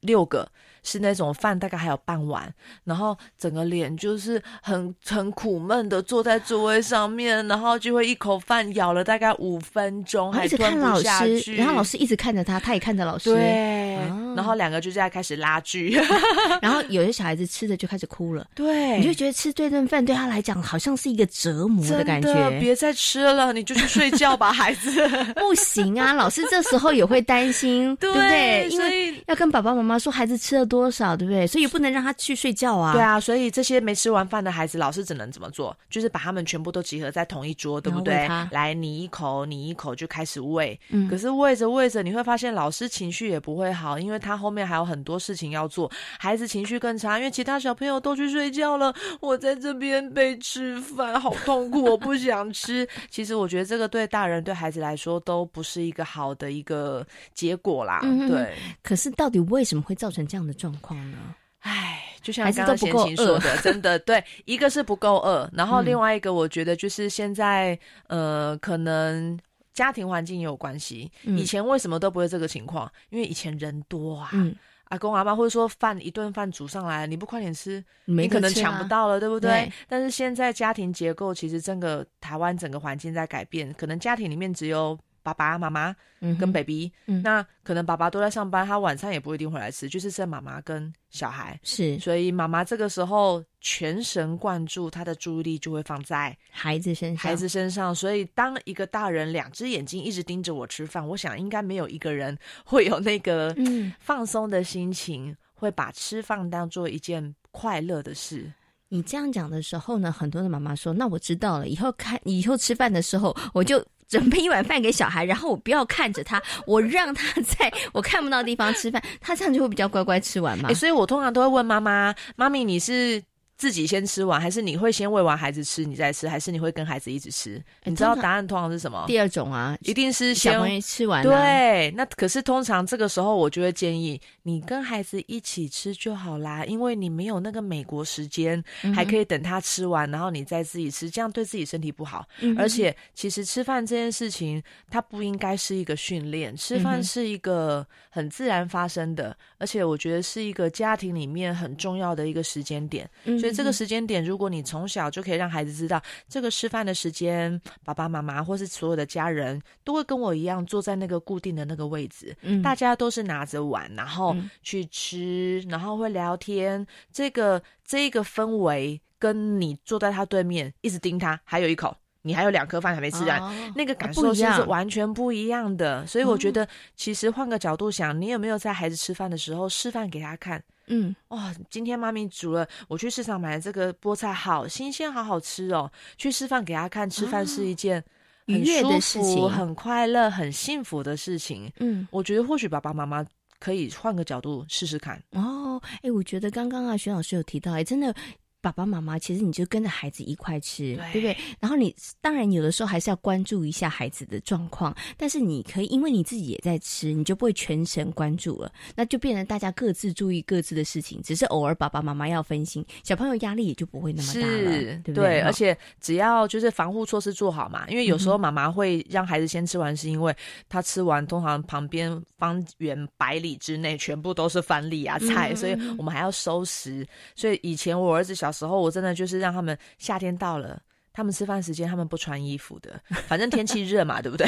[0.00, 0.52] 六个。
[0.82, 2.52] 是那种饭大概还有半碗，
[2.84, 11.56] 然后整个脸就是很很苦闷的坐在座位上面，然后就会一口饭咬了大概五分钟，还然后一直看吞不老师，下去。
[11.56, 15.90] 然后老师一直看着他，他也看着老师，对，哦然后两个就在开始拉锯，
[16.62, 24.90] 然后有些小孩子吃的就开始哭了，对你就觉得吃这顿饭对他来讲好像是一个折磨的感觉，别再吃了，你就去睡觉吧，孩子。
[25.34, 28.68] 不行啊，老师这时候也会担心， 对不对？
[28.70, 31.46] 因为要跟爸爸妈妈说孩子吃了多少，对不对？
[31.46, 32.92] 所以不能让他去睡觉啊。
[32.92, 35.76] 对，啊，所以这些没吃完饭的孩子，老师只能怎么做？
[35.90, 38.28] 就是把他们全部都集合在同一桌，对不对？
[38.52, 40.78] 来，你一口，你一口，就开始喂。
[40.90, 52.88] 嗯可是喂着喂着，你会发现老师情绪也不会好，因为他后面还有很多事情要做，孩子情绪更差，因为其他小朋友都去睡觉了，我在这边被吃饭，好痛苦，我不想吃。
[53.10, 57.04] 其实我觉得这个对大人对孩子来说都不是一个好的一个
[57.34, 58.00] 结果啦。
[58.04, 58.54] 嗯对。
[58.82, 61.16] 可是到底为什么会造成这样的状况呢？
[61.60, 69.38] 唉，就像刚刚贤琴说的，真的对，一个是不够饿，然后嗯另外一个我觉得就是现在呃，可能
[69.72, 71.10] 家庭环境也有关系。
[71.24, 72.90] 嗯以前为什么都不会这个情况？
[73.10, 74.30] 因为以前人多啊。
[74.32, 79.50] 嗯，阿公阿妈或者说饭一顿饭煮上来，你不快点吃，你可能抢不到了，对不对？
[79.50, 84.98] 对但是现在家庭结构其实整个台湾整个环境在改变，可能家庭里面只有
[85.34, 91.58] 爸爸妈妈跟嗯跟 baby，、嗯那可能爸爸都在上班，他晚上也不一定回来吃，就是剩妈妈跟小孩。
[91.62, 97.94] 是所以妈妈这个时候全神贯注，她的注意力就会放在孩子身上，孩子身上。
[97.94, 108.52] 所以当一个大人两只眼睛一直盯着我吃饭，我想应该没有一个人会有那个嗯放松的心情，会把吃饭当做一件快乐的事。
[108.92, 120.68] 你这样讲的时候呢，很多的妈妈说：“那我知道了，以后看以后吃饭的时候，我就准备一碗饭给小孩，然后我不要看着他，我让他 在我看不到的地方吃饭，他这样就会比较乖乖吃完嘛。
[120.68, 123.22] 哎、所以我通常都会问妈妈：“妈咪，你是
[123.60, 129.04] 自己先吃完，还是你会先喂完孩子吃，你再吃，还是你会跟孩子一起吃？”你知道答案通常是什么？
[129.06, 142.26] 第二种啊，一定是先小朋友吃完、啊，对，那可是通常这个时候，我就会建议你跟孩子一起吃就好啦，因为你没有那个美国时间，嗯还可以等他吃完，然后你再自己吃，这样对自己身体不好。
[142.40, 153.06] 嗯而且，其实吃饭这件事情，它不应该是一个训练，吃饭是一个很自然发生的，而且我觉得是一个家庭里面很重要的一个时间点。
[153.24, 171.96] 嗯所以这个时间点，如果你从小就可以让孩子知道，这个吃饭的时间，爸爸妈妈或是所有的家人都会跟我一样坐在那个固定的那个位置，嗯大家都是拿着碗，然后嗯去吃，然后会聊天，这个这个氛围跟你坐在他对面一直盯他，还有一口。
[172.22, 176.06] 你还有两颗饭还没吃完，哦那个啊感受是完全不一样的。
[176.06, 180.62] 所以我觉哦得，其实换个角度想，你有没有在孩子吃饭的时候示范给他看？
[180.88, 185.90] 嗯，哇，今天妈咪煮了，我去市场买的这个菠菜，好新鲜，好好吃哦。
[186.18, 188.02] 去示范给他看，吃饭是一件
[188.46, 191.72] 很愉悦的舒服事情很快乐、很幸福的事情。
[191.78, 193.24] 嗯，我觉得或许爸爸妈妈
[193.58, 195.22] 可以换个角度试试看。
[195.30, 198.14] 哦，哎，我觉得刚刚啊，徐老师有提到，哎，真的。
[198.62, 201.36] 爸爸妈妈其实你就跟着孩子一块吃，对不对？
[201.58, 215.40] 然后你当然有的时候还是要关注一下孩子的状况，但是你可以因为你自己也在吃，你就不会全神关注了，那就变成大家各自注意各自的事情，只是偶尔爸爸妈妈要分心，小朋友压力也就不会那么大对不对？
[215.40, 220.34] 而且只要就是防护措施做好嘛，因为有时候妈妈会让孩子先吃完，是因为
[220.68, 227.06] 他吃完通常旁边方圆百里之内全部都是饭粒啊菜，嗯所以我们还要收拾。
[227.34, 230.80] 所以以前我儿子小时候，我真的就是让他们夏天到了。
[231.12, 234.46] 他们吃饭时间，他们不穿衣服的，反正天气热嘛， 对不对？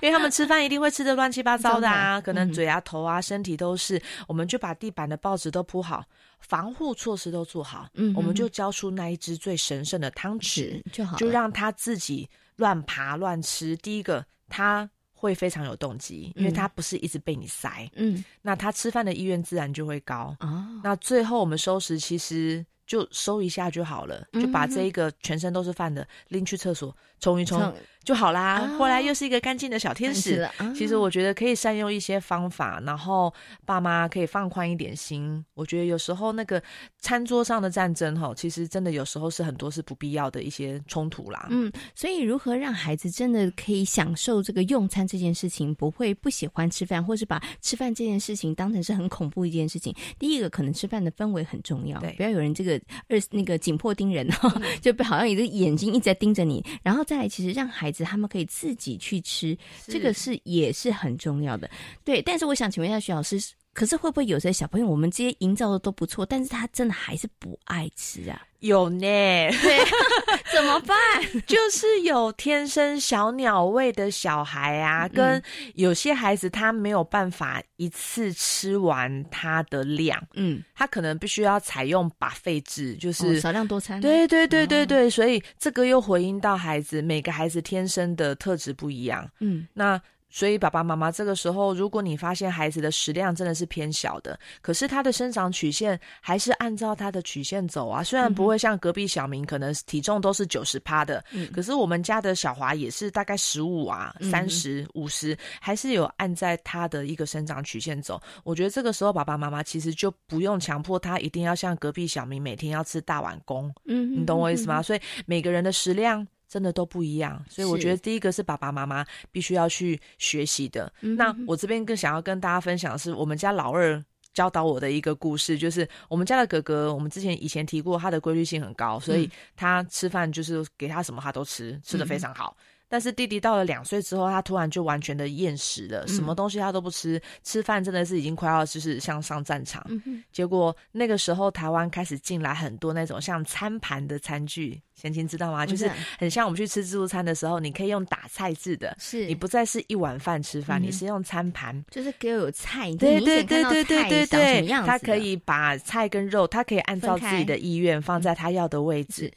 [0.00, 6.02] 因为他们吃饭一定会吃的乱七八糟的啊，可能嘴啊、头啊、身体都是，我们就把地板的报纸都铺好，
[6.40, 13.76] 防护措施都做好，嗯我们就交出那一只最神圣的汤匙就好就让他自己乱爬乱吃。
[13.76, 20.34] 第一个，他会非常有动机，因为嗯他不是一直被你塞，嗯，那他吃饭的意愿自然就会高。
[20.40, 27.72] 哦，那最后我们收拾，其实就收一下就好了，就把这一个全身都是饭的拎去厕所冲一冲
[28.04, 28.76] 就好啦。
[28.76, 30.48] 后来又是一个干净的小天使。
[30.74, 33.32] 其实我觉得可以善用一些方法，然后
[33.64, 35.44] 爸妈可以放宽一点心。
[35.54, 36.60] 我觉得有时候那个
[36.98, 41.46] 餐桌上的战争哈，其实真的有时候是很多是不必要的一些冲突啦。
[41.50, 49.94] 嗯，所以如何让孩子真的可以享受这个用餐这件事情，不会不喜欢吃饭，或是把吃饭这件事情当成是很恐怖一件事情。
[50.18, 52.81] 第一个可能吃饭的氛围很重要，不要有人这个。
[53.08, 59.56] 二那个紧迫盯人哈， 就被好像一个眼睛一直在盯着你，然后再来，其实让孩子他们可以自己去吃，
[59.86, 61.70] 这个是也是很重要的。
[62.04, 63.38] 对，但是我想请问一下徐老师，
[63.72, 68.42] 可是会不会有些小朋友，我们这些营造的都不错，但是他真的还是不爱吃啊？
[68.60, 69.78] 有呢，对，
[70.54, 70.96] 怎么办？
[71.48, 75.42] 就是有天生小鸟胃的小孩啊，跟
[75.74, 84.00] 有些孩子他没有办法一次吃完他的量，嗯，他可能必须要采用把费制，就是少量多餐。
[84.00, 90.00] 对对对对对，所以这个又回应到孩子每个孩子天生的特质不一样，嗯，那。
[90.32, 101.22] 所以爸爸妈妈这个时候，如果你发现孩子的食量真的是偏小的，可是他的生长曲线还是按照他的曲线走啊，虽然不会像隔壁小明可能体重都是九十趴的，
[101.52, 108.18] 可是我们家的小华也是大概十五啊、三十五十，还是有按在他的一个生长曲线走。
[108.42, 114.80] 我觉得这个时候爸爸妈妈其实就不用强迫他一定要像隔壁小明每天要吃大碗公，嗯，你懂我意思吗？
[114.80, 116.26] 所以每个人的食量。
[116.52, 120.92] 真的都不一样，所以我觉得第一个是爸爸妈妈必须要去学习的。
[121.00, 132.54] 那我这边更想要跟大家分享的是，我们家老二教导我的一个故事，就是我们家的哥哥，我们之前以前提过，他的规律性很高，所以他吃饭就是给他什么他都吃，吃的非常好。
[132.92, 139.82] 但是弟弟到了两岁之后，他突然就完全的厌食了，什么东西他都不吃，吃饭真的是已经快要就是像上战场。
[140.30, 145.64] 结果那个时候台湾开始进来很多那种像餐盘的餐具，贤琴知道吗？
[145.64, 159.32] 就是很像我们去吃自助餐的时候，你可以用打菜制的，是你不再是一碗饭吃饭，你是用餐盘，就是给我有菜，对对对对对对对，他可以把菜跟肉，他可以按照自己的意愿放在他要的位置。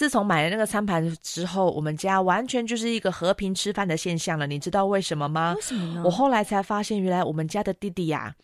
[0.00, 4.46] 自从买了那个餐盘之后，我们家完全就是一个和平吃饭的现象了。
[4.46, 5.52] 你知道为什么吗？
[5.54, 6.02] 为什么呢？
[6.02, 8.34] 我后来才发现，原来我们家的弟弟呀，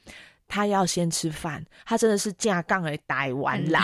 [0.46, 3.80] 他要先吃饭，他真的是架杠而逮完了。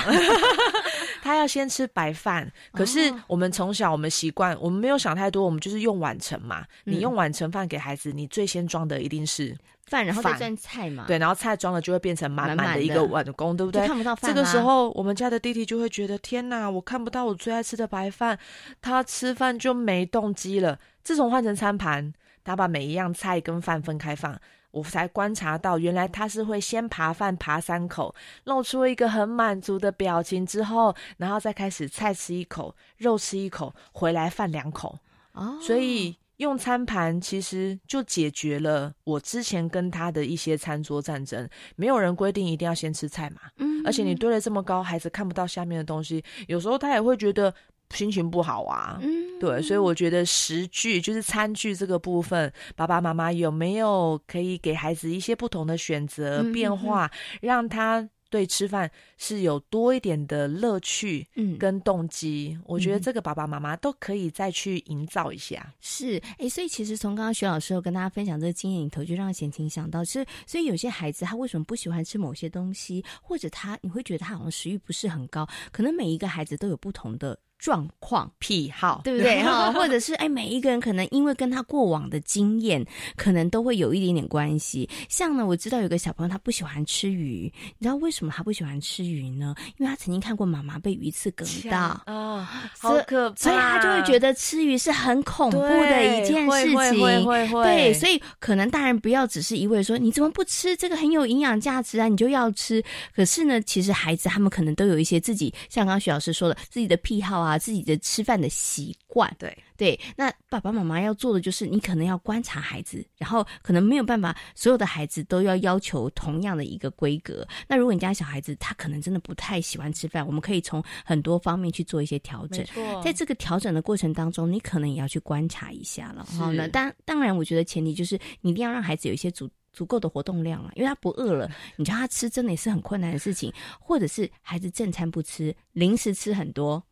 [1.22, 2.52] 他要先吃白饭。
[2.72, 6.66] 可是我们从小我们习惯，我们没有想太多，我们就是用碗盛嘛。
[6.84, 9.56] 你用碗盛饭给孩子，你最先装的一定是。
[9.86, 11.04] 饭，然后再装菜嘛？
[11.06, 13.86] 对，然后菜装了就会变成满满的一个碗工，对不对？
[13.86, 14.32] 看不到饭。
[14.32, 18.38] 这个时候，我们家的弟弟就会觉得：天哪，我看不到我最爱吃的白饭，
[18.80, 20.78] 他吃饭就没动机了。
[21.02, 22.12] 自从换成餐盘，
[22.44, 24.38] 他把每一样菜跟饭分开放，
[24.70, 28.14] 我才观察到，原来他是会先扒饭扒三口，
[28.44, 34.98] 露出一个很满足的表情之后，然后再开始菜吃一口，肉吃一口，回来饭两口。
[35.32, 36.16] 哦，所以。
[36.38, 41.48] 用餐盘其实就解决了我之前跟他的一些餐桌战争。
[41.76, 47.54] 没有人规定一定要先吃菜嘛，嗯，而且你堆了这么高，孩子看不到下面的东西，有时候他也会觉得
[47.90, 57.10] 心情不好啊，嗯，对，所以我觉得食具就是餐具这个部分，爸爸妈妈有没有可以给孩子一些不同的选择变化，
[57.40, 58.08] 让他。
[58.32, 65.70] 对吃饭是有多一点的乐趣，嗯，跟动机，我觉得这个爸爸妈妈都可以再去营造一下。
[65.82, 77.38] 是，哎，所以其实从刚刚徐老师有跟大家分享这个经验里头，就让贤琴想到，其实，所以有些孩子他为什么不喜欢吃某些东西，或者他你会觉得他好像食欲不是很高，可能每一个孩子都有不同的。
[77.62, 79.70] 状况癖好，对不对哈？
[79.72, 82.84] 或者是哎，每一个人可能因为跟他过往的经验，
[83.14, 84.90] 可能都会有一点点关系。
[85.08, 89.54] 像呢，我知道有个小朋友他不喜欢吃鱼，你知道为什么他不喜欢吃鱼呢？
[89.78, 97.00] 因为他曾经看过妈妈被鱼刺割到啊，好可怕，所以他就会觉得吃鱼是很恐怖的一件事情。
[97.00, 102.82] 会会会，对，所以可能大人不要只是一味说你怎么不吃这个很有营养价值啊，你就要吃。
[103.14, 107.51] 可是呢，其实孩子他们可能都有一些自己，像刚刚徐老师说的自己的癖好啊。
[107.58, 117.46] 自己的吃饭的习惯，对对，那爸爸妈妈要做的就是，你可能要观察孩子，然后可能没有办法，所有的孩子都要要求同样的一个规格。
[117.66, 122.64] 那如果你家小孩子他可能真的不太喜欢吃饭，我们可以从很多方面去做一些调整。
[123.02, 126.24] 在这个调整的过程当中，你可能也要去观察一下了。
[126.24, 133.52] 好，那当当然，我觉得前提就是你一定要让孩子有一些足足够的活动量了，因为他不饿了， 你叫他吃真的也是很困难的事情。
[133.80, 136.82] 或者是孩子正餐不吃，零食吃很多。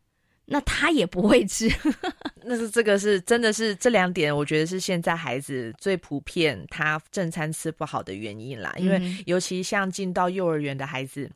[0.51, 1.67] 那他也不会吃，
[2.43, 8.73] 那是这个是真的是这两点，我觉得是现在孩子最普遍他正餐吃不好的原因啦。
[8.77, 11.31] 因为尤其像进到幼儿园的孩子。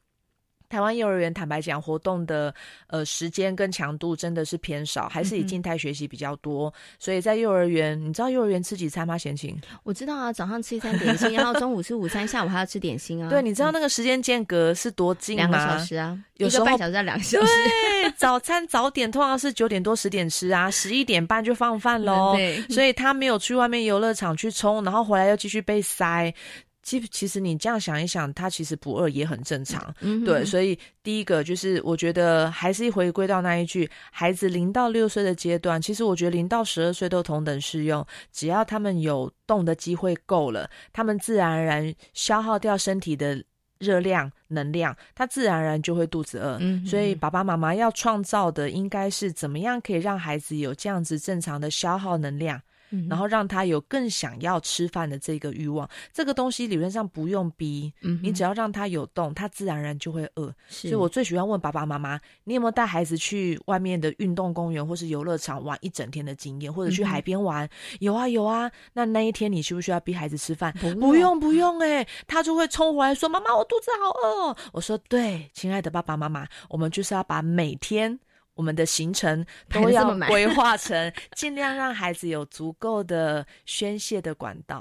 [0.76, 2.54] 台湾幼儿园坦白讲，活动的
[2.88, 6.74] 呃时间跟强度真的是偏少，还是以静态学习比较多。
[7.00, 9.18] 所以在幼儿园，你知道幼儿园吃几餐吗？
[9.18, 9.58] 贤琴？
[9.84, 13.30] 我知道啊，早上吃一餐点心，然后中午吃午餐，下午还要吃点心啊。
[13.30, 15.48] 对，你知道那个时间间隔是多近吗？
[15.48, 17.46] 两个小时啊，有时候半小时到两个小时。
[17.46, 22.34] 对，早餐早点通常是九点多十点吃啊，十一点半就放饭喽。
[22.36, 26.34] 对所以他没有去外面游乐场去冲，然后回来又继续被塞。
[26.86, 29.94] 其其实你这样想一想，他其实不饿也很正常。
[30.00, 43.44] 嗯对，所以第一个就是我觉得还是回归到那一句，孩子零到六岁的阶段，其实我觉得零到十二岁都同等适用，只要他们有动的机会够了，他们自然而然消耗掉身体的。
[43.78, 46.58] 热量、能量，他自然而然就会肚子饿。
[46.62, 52.60] 嗯所以爸爸妈妈要创造的应该是怎么样可以让孩子有这样子正常的消耗能量。
[52.92, 60.54] 嗯然后让他有更想要吃饭的这个欲望，这个东西理论上不用逼，嗯你只要让他有动，他自然而然就会饿。
[60.68, 67.68] 所以我最喜欢问爸爸妈妈，你有没有带孩子去外面的运动公园或是游乐场玩一整天的经验，或者去海边玩？
[68.00, 68.72] 有啊有啊。
[68.94, 70.74] 那那一天你需不需要逼孩子吃饭？
[70.80, 78.20] 不不用不用哎、他就会冲回来说：“妈妈，我肚子好饿哦。”我说：“对，亲爱的爸爸妈妈，我们就是要把每天。”
[78.56, 84.80] 我们的行程都要规划成， 尽量让孩子有足够的宣泄的管道。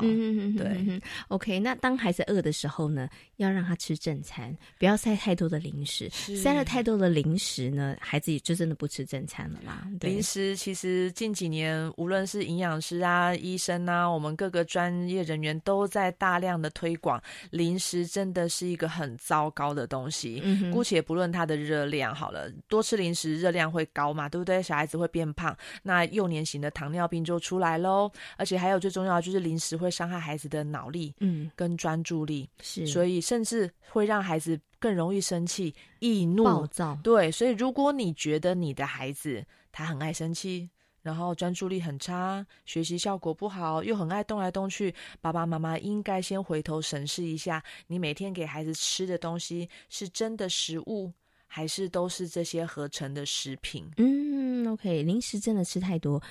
[0.56, 1.58] 对，OK。
[1.58, 6.08] 那当孩子饿的时候呢，要让他吃正餐，不要塞太多的零食。
[6.10, 9.86] 塞了太多的零食呢，孩子也就真的不吃正餐了啦。
[9.98, 20.40] 对零食其实近几年，无论是营养师啊、医生啊，我们各个专业人员都在大量的推广零食，真的是一个很糟糕的东西。
[20.44, 24.62] 嗯姑且不论它的热量好了，多吃零食热量会高嘛，对不对？
[24.62, 28.10] 小孩子会变胖，那幼年型的糖尿病就出来喽。
[28.36, 40.68] 而且还有最重要的就是零食会伤害孩子的脑力，嗯，跟专注力，是所以甚至会让孩子更容易生气、易怒、暴躁对，所以如果你觉得你的孩子他很爱生气，
[41.00, 51.12] 然后专注力很差，学习效果不好，又很爱动来动去，爸爸妈妈应该先回头审视一下，你每天给孩子吃的东西是真的食物，
[51.46, 53.90] 还是都是这些合成的食品？
[53.96, 56.22] 嗯，OK，零食真的吃太多，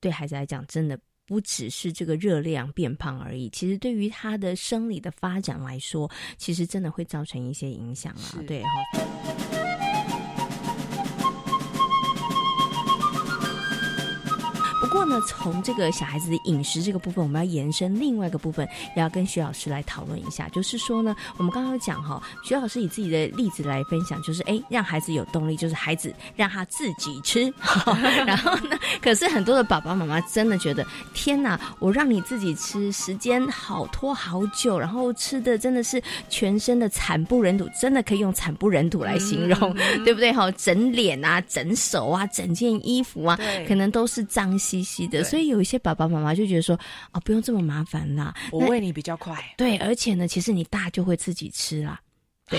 [0.00, 3.48] 对孩子来讲，真的不只是这个热量变胖而已。
[3.50, 8.42] 其实对于他的生理的发展来说，其实真的会造成一些影响啊。
[8.46, 9.47] 对哈。
[14.88, 20.48] 过呢，从这个小孩子的饮食这个部分，我们要延伸另外一个部分，也要跟徐老师来讨论一下。
[20.48, 27.52] 就是说呢，我们刚刚讲哈，徐老师以自己的例子来分享，就是哎，让孩子有动力，就是孩子让他自己吃。
[28.26, 39.74] 然后呢，可是很多的爸爸妈妈真的觉得，天哪，我让你自己吃，时间好拖好久，然后吃的真的是全身的惨不忍睹，真的可以用惨不忍睹来形容，
[40.04, 40.32] 对不对？
[40.32, 45.22] 哈，整脸啊，整手啊，整件衣服啊，可能都是脏兮兮的。
[45.24, 46.78] 所以有一些爸爸妈妈就觉得说，
[47.10, 49.36] 啊，不用这么麻烦啦，我喂你比较快。
[49.56, 52.00] 对，而且呢，其实你大就会自己吃啦。
[52.48, 52.58] 对，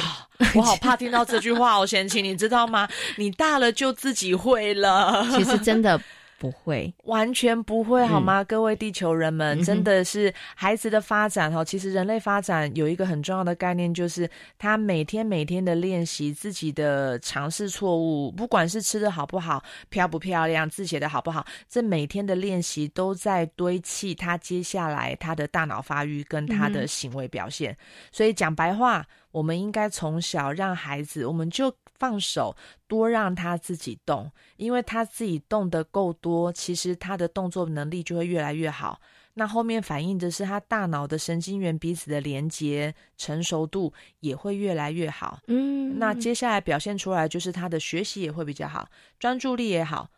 [0.53, 2.87] 我好怕听到这句话哦，贤妻，你知道吗？
[3.17, 5.25] 你大了就自己会了。
[5.35, 5.99] 其实真的
[6.39, 8.43] 不会，完全不会好吗？
[8.43, 11.63] 各位地球人们，嗯真的是孩子的发展哈。
[11.63, 14.27] 其实人类发展有一个很重要的概念，就是
[14.57, 27.75] 他每天每天的练习自己的尝试错误，不管是吃的好不好、漂不漂亮、字写的好不好，这每天的练习都在堆砌他接下来他的大脑发育跟他的行为表现。
[28.11, 32.55] 所以讲白话，我们应该从小让孩子，我们就放手，
[32.87, 38.99] 多让他自己动，因为他自己动得够多，其实他的动作能力就会越来越好。
[39.35, 45.39] 那后面反映的是他大脑的神经元彼此的连接成熟度也会越来越好。
[45.47, 50.09] 嗯，那接下来表现出来就是他的学习也会比较好，专注力也好，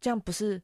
[0.00, 0.60] 这样不是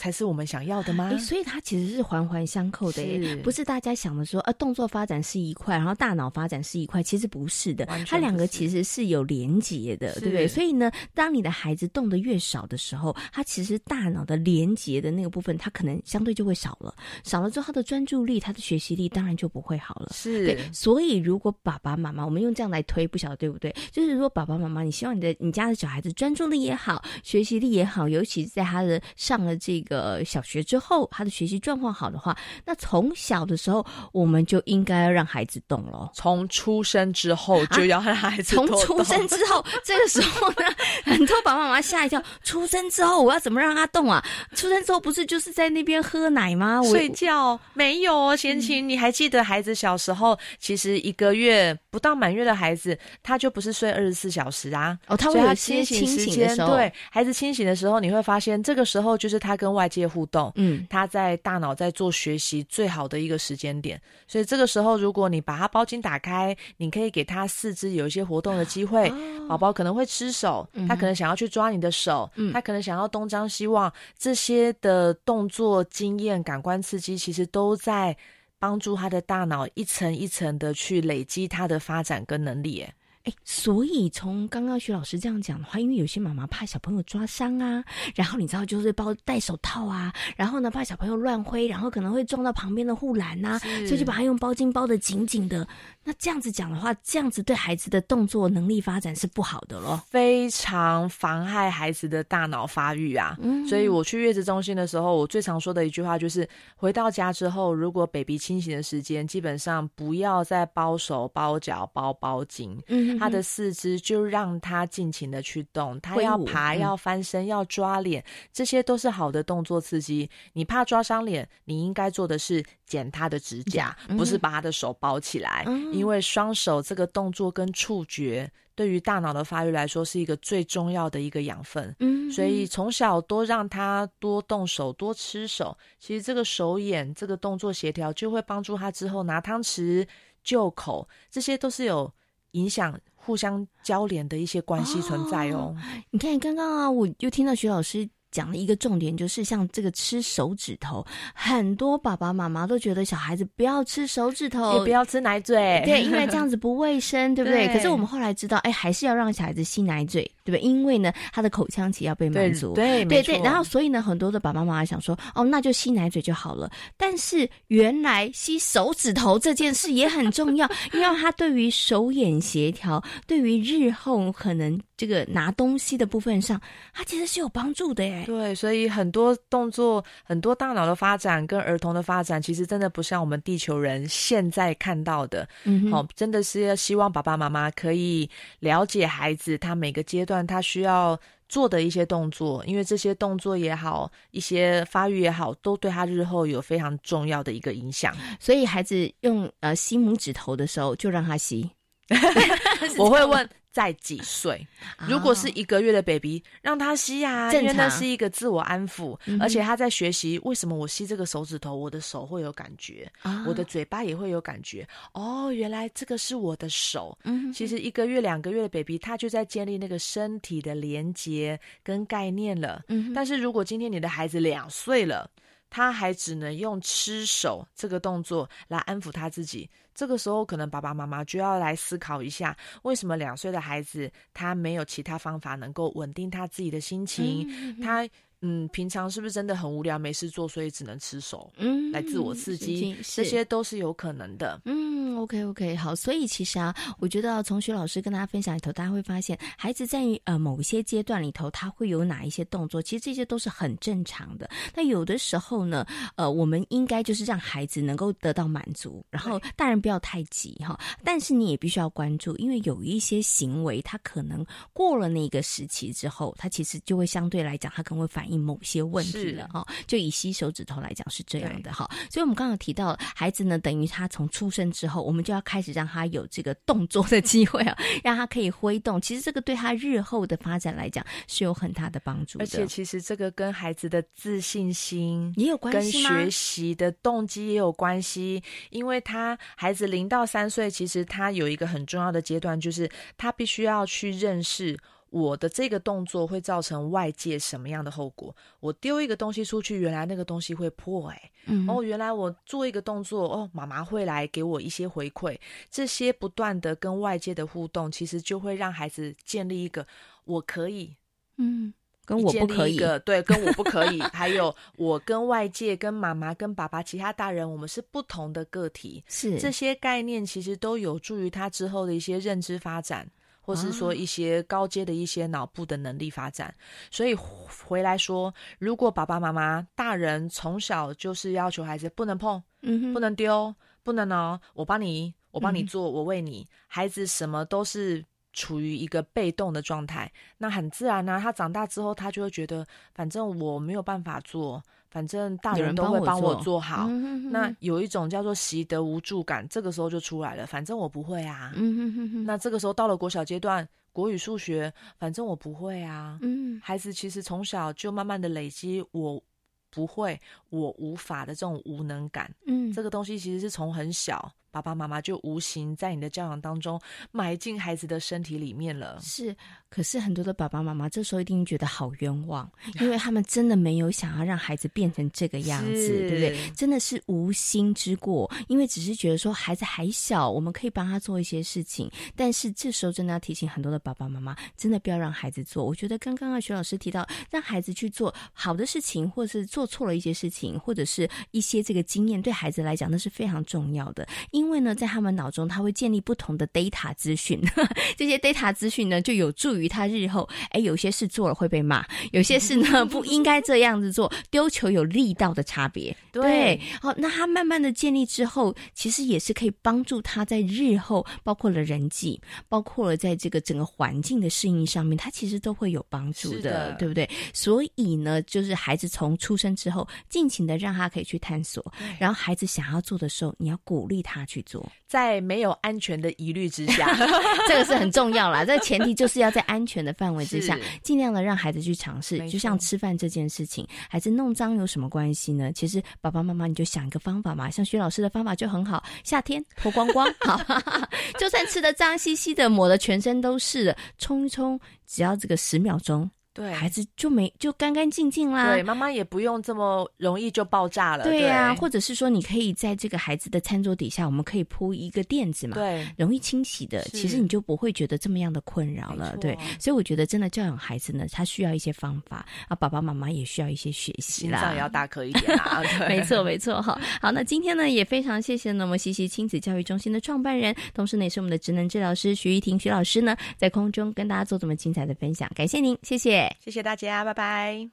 [0.00, 1.18] 才是我们想要的吗诶，？
[1.18, 10.48] 所以它其实是环环相扣的耶，不是大家想的说，呃，动作发展是一块，然后大脑发展是一块，其实不是的完，全它两个其实是有连结的，对不对？
[10.48, 20.12] 所以呢，当你的孩子动的越少的时候，他其实大脑的连结的那个部分，他可能相对就会少了，少了之后，他的专注力、他的学习力当然就不会好了。
[20.14, 23.74] 是对，所以如果爸爸妈妈，我们用这样来推，不晓得对不对？
[23.92, 29.89] 就是说，爸爸妈妈，你希望你的你家的小孩子专注力也好，学习力也好，尤其是在他的上了这个
[30.24, 36.10] 小学之后，他的学习状况好的话，那从小的时候我们就应该要让孩子动了。
[36.14, 40.64] 从出生之后就要让孩子从出生之后，这个时候呢，
[41.04, 42.22] 很多爸爸妈妈吓一跳。
[42.42, 44.24] 出生之后我要怎么让他动啊？
[44.54, 46.80] 出生之后不是就是在那边喝奶吗？
[46.80, 54.98] 我睡觉没有哦，贤琴，你还记得孩子小时候其实一个月不到满月的孩子，他就不是睡二十四小时啊。
[55.08, 56.56] 哦，他会有清醒的时间。
[56.56, 64.00] 对，孩子清醒的时候，你会发现这个时候就是他跟外界互动，嗯，他在大脑在做学习最好的一个时间点。
[64.28, 69.12] 所以这个时候，如果你把他包巾打开，你可以给他四肢有一些活动的机会。
[69.48, 78.16] 宝宝可能会吃手，他可能想要去抓你的手，他可能想要东张西望，这些的动作经验、感官刺激，其实都在。
[78.60, 82.86] 帮助他的大脑一层一层的去累积他的发展跟能力，
[83.24, 95.68] 哎，所以从刚刚徐老师这样讲的话，因为有些妈妈怕小朋友抓伤啊，然后你知道就是包戴手套啊，然后呢怕小朋友乱挥，然后可能会撞到旁边的护栏呐，所以就把它用包巾包的紧紧的。
[96.02, 103.36] 那这样子讲的话，这样子对孩子的动作能力发展是不好的咯，非常妨害孩子的大脑发育啊。
[103.42, 112.74] 嗯，所以我去月子中心的时候，我最常说的一句话就是：回到家之后，如果 baby 清醒的时间，基本上不要再包手、包脚、包包巾。
[112.88, 113.09] 嗯。
[113.18, 120.28] 他的四肢就让他尽情的去动，他要爬，要翻身，要抓脸，这些都是好的动作刺激。
[120.52, 131.94] 你怕抓伤脸，你应该做的是剪他的指甲，不是把他的手包起来，因为双手这个动作跟触觉对于大脑的发育来说是一个最重要的一个养分。
[131.98, 140.06] 嗯，所以从小多让他多动手，多吃手，其实这个手眼这个动作协调就会帮助他之后拿汤匙
[140.42, 142.12] 就口，这些都是有。
[142.52, 145.74] 影响互相交联的一些关系存在哦。
[146.10, 148.08] 你看，刚刚啊，我又听到徐老师。
[148.30, 151.04] 讲了一个重点，就是像这个吃手指头，
[151.34, 157.68] 很多爸爸妈妈都觉得小孩子不要吃手指头，也不要吃奶嘴，对，因为这样子不卫生，对不对？
[157.68, 160.60] 可是我们后来知道，哎，还是要让小孩子吸奶嘴，对不对？
[160.60, 163.40] 因为呢，他的口腔期要被满足，对，对对。
[163.42, 166.70] 然后，所以呢，很多的爸爸妈妈想说，哦，那就吸奶嘴就好了。
[166.96, 176.60] 但是，原来吸手指头这件事也很重要， 因为它对于手眼协调，对于日后可能这个拿东西的部分上，
[176.92, 178.19] 它其实是有帮助的耶。
[178.24, 185.48] 对，所以很多动作、很多大脑的发展跟儿童的发展，其实真的不像我们地球人现在看到的。
[185.64, 191.18] 嗯，好，真的是要希望爸爸妈妈可以了解孩子他每个阶段他需要
[191.48, 198.14] 做的一些动作，因为这些动作也好，一些发育也好，都对他日后有非常重要的一个影响。
[198.38, 201.68] 所以孩子用呃吸拇指头的时候，就让他吸。
[202.98, 203.48] 我会问。
[203.72, 204.66] 在几岁？
[205.08, 213.10] 如果是一个月的 baby，让他吸啊，因为那是一个自我安抚，而且他在学习为什么我吸这个手指头，我的手会有感觉，
[213.46, 214.86] 我的嘴巴也会有感觉。
[215.12, 217.16] 哦，原来这个是我的手。
[217.24, 222.82] 嗯，其实一个月、两个月的 baby，他就在建立那个身体的连接跟概念了。
[222.88, 225.30] 嗯，但是如果今天你的孩子两岁了，
[225.70, 229.70] 他还只能用吃手这个动作来安抚他自己。
[229.94, 237.48] 这个时候，可能爸爸妈妈就要来思考一下，为什么两岁的孩子他没有其他方法能够稳定他自己的心情？
[237.80, 238.06] 他。
[238.42, 244.60] 嗯，平常是不是真的很无聊，没事做，所以只能吃手，嗯，来自我刺激，这些都是有可能的。
[244.64, 254.48] 嗯，OK OK，好，所以其实啊，我觉得从徐老师跟大家分享里头，大家会发现，孩子在呃某一些阶段里头，他会有哪一些动作，其实这些都是很正常的。
[254.74, 268.29] 那有的时候呢，呃，我们应该就是让孩子能够得到满足，然后大人不要太急哈，但是你也必须要关注，因为有一些行为，他可能过了那个时期之后，他其实就会相对来讲，他可能会反。
[268.36, 279.00] 某些问题了哈，就以吸手指头来讲是这样的哈，所以我们刚刚提到孩子呢，等于他从出生之后，我们就要开始让他有这个动作的机会啊， 让他可以挥动。
[279.00, 282.44] 其实这个对他日后的发展来讲是有很大的帮助的。
[282.44, 288.42] 而且其实这个跟孩子的自信心也有关系跟学习的动机也有关系。
[288.70, 294.76] 因为他孩子零到三岁，其实他有一个很重要的阶段，就是他必须要去认识。
[295.10, 298.34] 我的这个动作会造成外界什么样的后果？
[298.60, 301.30] 我丢一个东西出去，原来那个东西会破，哎，
[301.68, 305.36] 哦，原来我做一个动作，哦，妈妈会来给我一些回馈，
[305.68, 309.84] 这些不断的跟外界的互动，其实就会让孩子建立一个
[310.24, 310.94] 我可以，
[311.38, 323.10] 嗯，跟我不可以，对，跟我不可以，还有我跟外界、跟妈妈、跟爸爸、其他大人，我们是不同的个体，是这些概念其实都有助于他之后的一些认知发展。
[323.40, 326.54] 或是说一些高阶的一些脑部的能力发展，
[326.90, 346.88] 所以回来说，如果爸爸妈妈大人从小就是要求孩子不能碰，嗯，不能丢，不能哦，我帮你，我帮你做，我喂你，孩子什么都是处于一个被动的状态，那很自然呢、他长大之后，他就会觉得，反正我没有办法做，反正大人都会帮我做好。
[347.30, 350.46] 那有一种叫做习得无助感，这个时候就出来了。
[350.46, 351.52] 反正我不会啊。
[351.54, 356.18] 嗯哼哼哼那这个时候到了国小阶段，国语、数学，反正我不会啊。
[356.22, 359.22] 嗯，孩子其实从小就慢慢的累积我
[359.70, 360.20] 不会、
[360.50, 362.30] 我无法的这种无能感。
[362.46, 366.80] 嗯这个东西其实是从很小，爸爸妈妈就无形在你的教养当中
[367.10, 368.98] 埋进孩子的身体里面了。
[369.00, 369.34] 是，
[369.68, 376.50] 可是很多的爸爸妈妈这时候一定觉得好冤枉，因为他们真的没有想要让孩子变成这个样子，对不对？
[376.54, 385.64] 真的是无心之过，因为只是觉得说孩子还小，我们可以帮他做一些事情，但是这时候真的要提醒很多的爸爸妈妈，真的不要让孩子做。
[385.64, 397.40] 我觉得刚刚啊，徐老师提到，让孩子去做好的事情，或是做错了一些事情，或者是一些这个经验，对孩子来讲那是非常重要的，因为呢，在他们脑中他会建立不同的 data 资讯，
[397.96, 405.96] 这些 data 资讯呢，就有助于他日后，哎，有些事做了会被骂，有些事呢 不应该这样子做，丢球有力道的差别。
[406.12, 417.08] 对好，那他慢慢的建立之后，其实也是可以帮助他在日后，包括了人际，包括了在这个整个环境的适应上面，他其实都会有帮助是的对不对？
[417.32, 421.62] 所以呢，就是孩子从出生之后，尽情的让他可以去探索，
[421.98, 424.66] 然后孩子想要做的时候，你要鼓励他去做。
[424.86, 426.96] 在没有安全的疑虑之下，
[427.46, 428.44] 这个是很重要啦。
[428.44, 435.52] 这个前提就是要在安全的范围之下，尽量的让孩子去尝试就像吃饭这件事情，孩子弄脏有什么关系呢？
[435.52, 440.40] 其实爸爸妈妈你就想一个方法嘛，像薛老师的方法就很好，夏天脱光光， 好，
[441.18, 446.10] 就算吃的脏兮兮的，抹的全身都是的，冲一冲，只要这个十秒钟。
[446.32, 448.52] 对孩子就没就干干净净啦。
[448.52, 451.04] 对妈妈也不用这么容易就爆炸了。
[451.04, 459.16] 对呀、对或者是说，你可以在这个孩子的餐桌底下，我们可以铺一个垫子嘛，对容易清洗的，其实你就不会觉得这么样的困扰了。
[459.20, 464.38] 对，所以我觉得真的教养孩子呢，他需要一些方法啊，爸爸妈妈也需要一些学习啦。
[464.38, 465.60] 心脏也要大颗一点啊。
[465.78, 467.10] 对没错，没错，哈好。
[467.10, 476.19] 那今天呢，也非常谢谢呢我们西西亲子教育中心的创办人，同时呢也是我们的职能治疗师徐玉婷徐老师呢，在空中跟大家做这么精彩的分享，感谢您，谢谢。
[476.42, 477.68] 谢谢大家，拜拜。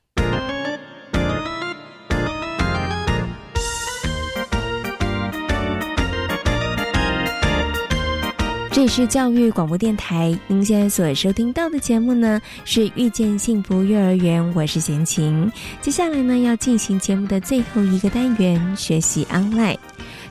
[8.70, 15.52] 这里是教育广播电台，您现在所收听到的节目呢是遇见幸福幼儿园，我是贤琴。
[15.82, 19.80] 接下来呢要进行节目的最后一个单元——学习 online。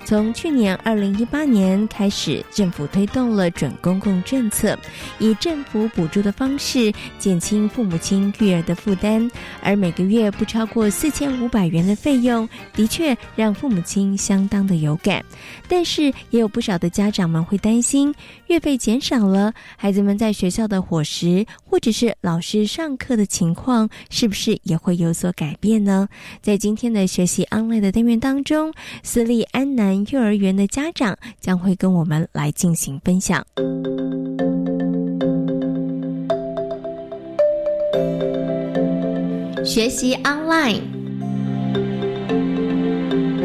[0.07, 4.79] 从去年二零一八年开始，政府推动了准公共政策，
[5.19, 9.29] 以政府补助的方式减轻父母亲育儿的负担，
[9.61, 15.25] 而每个月不超过四千五百元的费用，的确让父母亲相当的有感。
[15.67, 18.15] 但是也有不少的家长们会担心，
[18.47, 26.09] 月费减少了，孩子们在学校的伙食或者是老师上课的情况，是不是也会有所改变呢？
[26.41, 33.45] 在今天的学习 online 的单元当中，私立安南幼儿园的家长将会跟我们来进行分享。
[39.65, 40.81] 学习 online。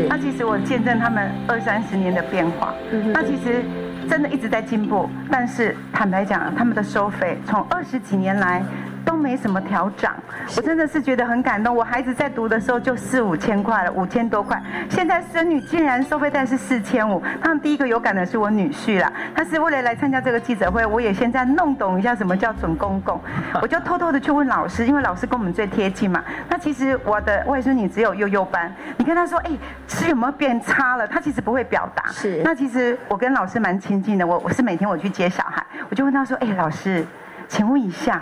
[0.08, 2.74] 那其实我见证他们二三十年的变化，
[3.14, 3.64] 那其实
[4.10, 5.10] 真的一直在进步。
[5.32, 8.64] 但是坦白讲，他们的收费从二十几年来
[9.06, 10.16] 都没什么调涨，
[10.56, 11.76] 我真的是觉得很感动。
[11.76, 17.22] 我孩子在读的时候就四五千块了，五千多块，现在孙女竟然收费单是四千五。
[17.42, 23.20] 他们第一个有感的是我女婿啦，他是为了来参加这个记者会，我也现在弄懂一下什么叫准公公，
[23.62, 26.24] 我就偷偷的去问老师，因为老师跟我们最贴近嘛。
[26.50, 29.52] 那其实我的外孙女只有幼幼班，你跟她说，哎、
[29.88, 31.08] 吃有没有变差了？
[31.08, 32.12] 她其实不会表达。
[32.12, 32.42] 是。
[32.44, 37.06] 那其实我跟老师蛮亲近的，我我是每天我去接小孩，我就问他说，哎、老师，
[37.48, 38.22] 请问一下。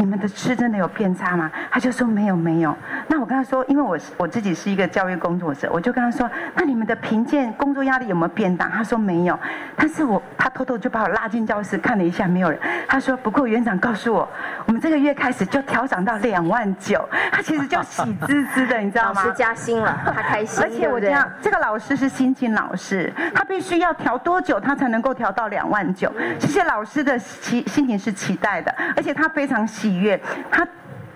[0.00, 1.50] 你们的吃真的有变差吗？
[1.70, 2.74] 他就说没有没有。
[3.06, 8.66] 那我跟他说，因为我是我自己是一个教育工作者，我就跟他说，那你们的评鉴工作压力有没有变大？
[8.70, 9.38] 他说没有。
[9.76, 12.58] 但是我他偷偷就把我拉进教室看了一下，没有人。
[12.88, 14.26] 他说不过园长告诉我，
[14.64, 17.06] 我们这个月开始就调涨到两万九。
[17.30, 19.22] 他其实就喜滋滋的，你知道吗？
[19.22, 20.64] 老师加薪了，他开心。
[20.64, 26.10] 而且我这样，这个老师是新进老师，他必须要调多久，他才能够调到两万九？
[26.38, 30.20] 其实老师的期心情是期待的，而且他非常喜喜悦，
[30.50, 30.66] 他。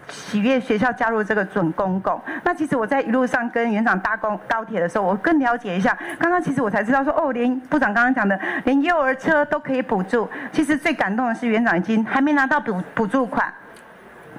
[0.06, 5.96] 喜悦学校加入这个准公共，那其实我在一路上跟园长搭公高铁的时候，我更了解一下。
[6.18, 10.28] 刚刚其实我才知道说，哦，连部长刚刚讲的，连幼儿车都可以补助。
[10.52, 13.50] 其实最感动的是园长已经还没拿到补补助款。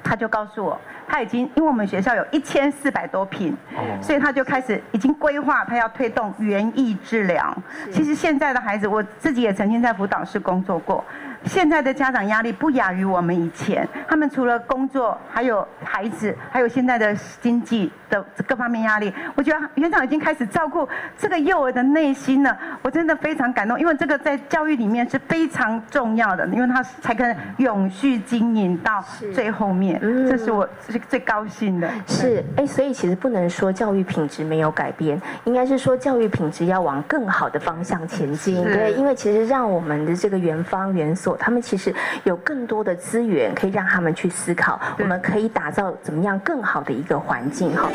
[0.03, 3.57] 他就告诉我，他已经因为我们学校有一千四百多平，
[3.99, 7.57] 所以他就开始已经规划他要推动园艺治疗。
[7.91, 11.03] 其实现在的孩子，我自己也曾经在辅导室工作过。
[11.45, 19.13] 现在的家长压力不亚于我们以前，他们除了工作，还有孩子，还有现在的经济的各方面压力。
[19.35, 20.87] 我觉得园长已经开始照顾
[21.17, 31.89] 这个幼儿的内心了，我真的非常感动，因为这个在教育里面是非常重要的，因为他才可能永续经营到最后面，这是我最最高兴的。
[32.07, 38.63] 是，哎，所以其实不能说教育品质没有改变，应该是说教育品质要往更好的方向前进。
[38.63, 41.45] 对，因为其实让我们的这个园方园所。
[41.45, 47.87] 他们其实有更多的资源，可以让他们去思考，我们可以打造怎么样更好的一个环境哈。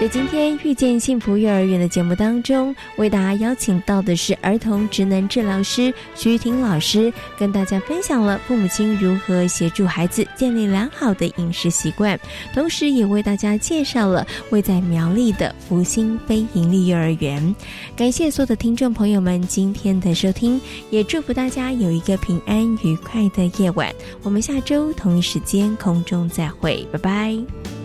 [0.00, 12.20] 在今天遇见幸福幼儿园的节目当中，为大家邀请到的是儿童职能治疗师徐玉婷老师，跟大家分享了父母亲如何协助孩子建立良好的饮食习惯，
[12.52, 17.54] 同时也为大家介绍了位在苗栗的福星非营利幼儿园。
[17.96, 23.90] 感谢所有的听众朋友们今天的收听，也祝福大家有一个平安愉快的夜晚。
[24.22, 27.83] 我们下周同一时间空中再会，拜拜。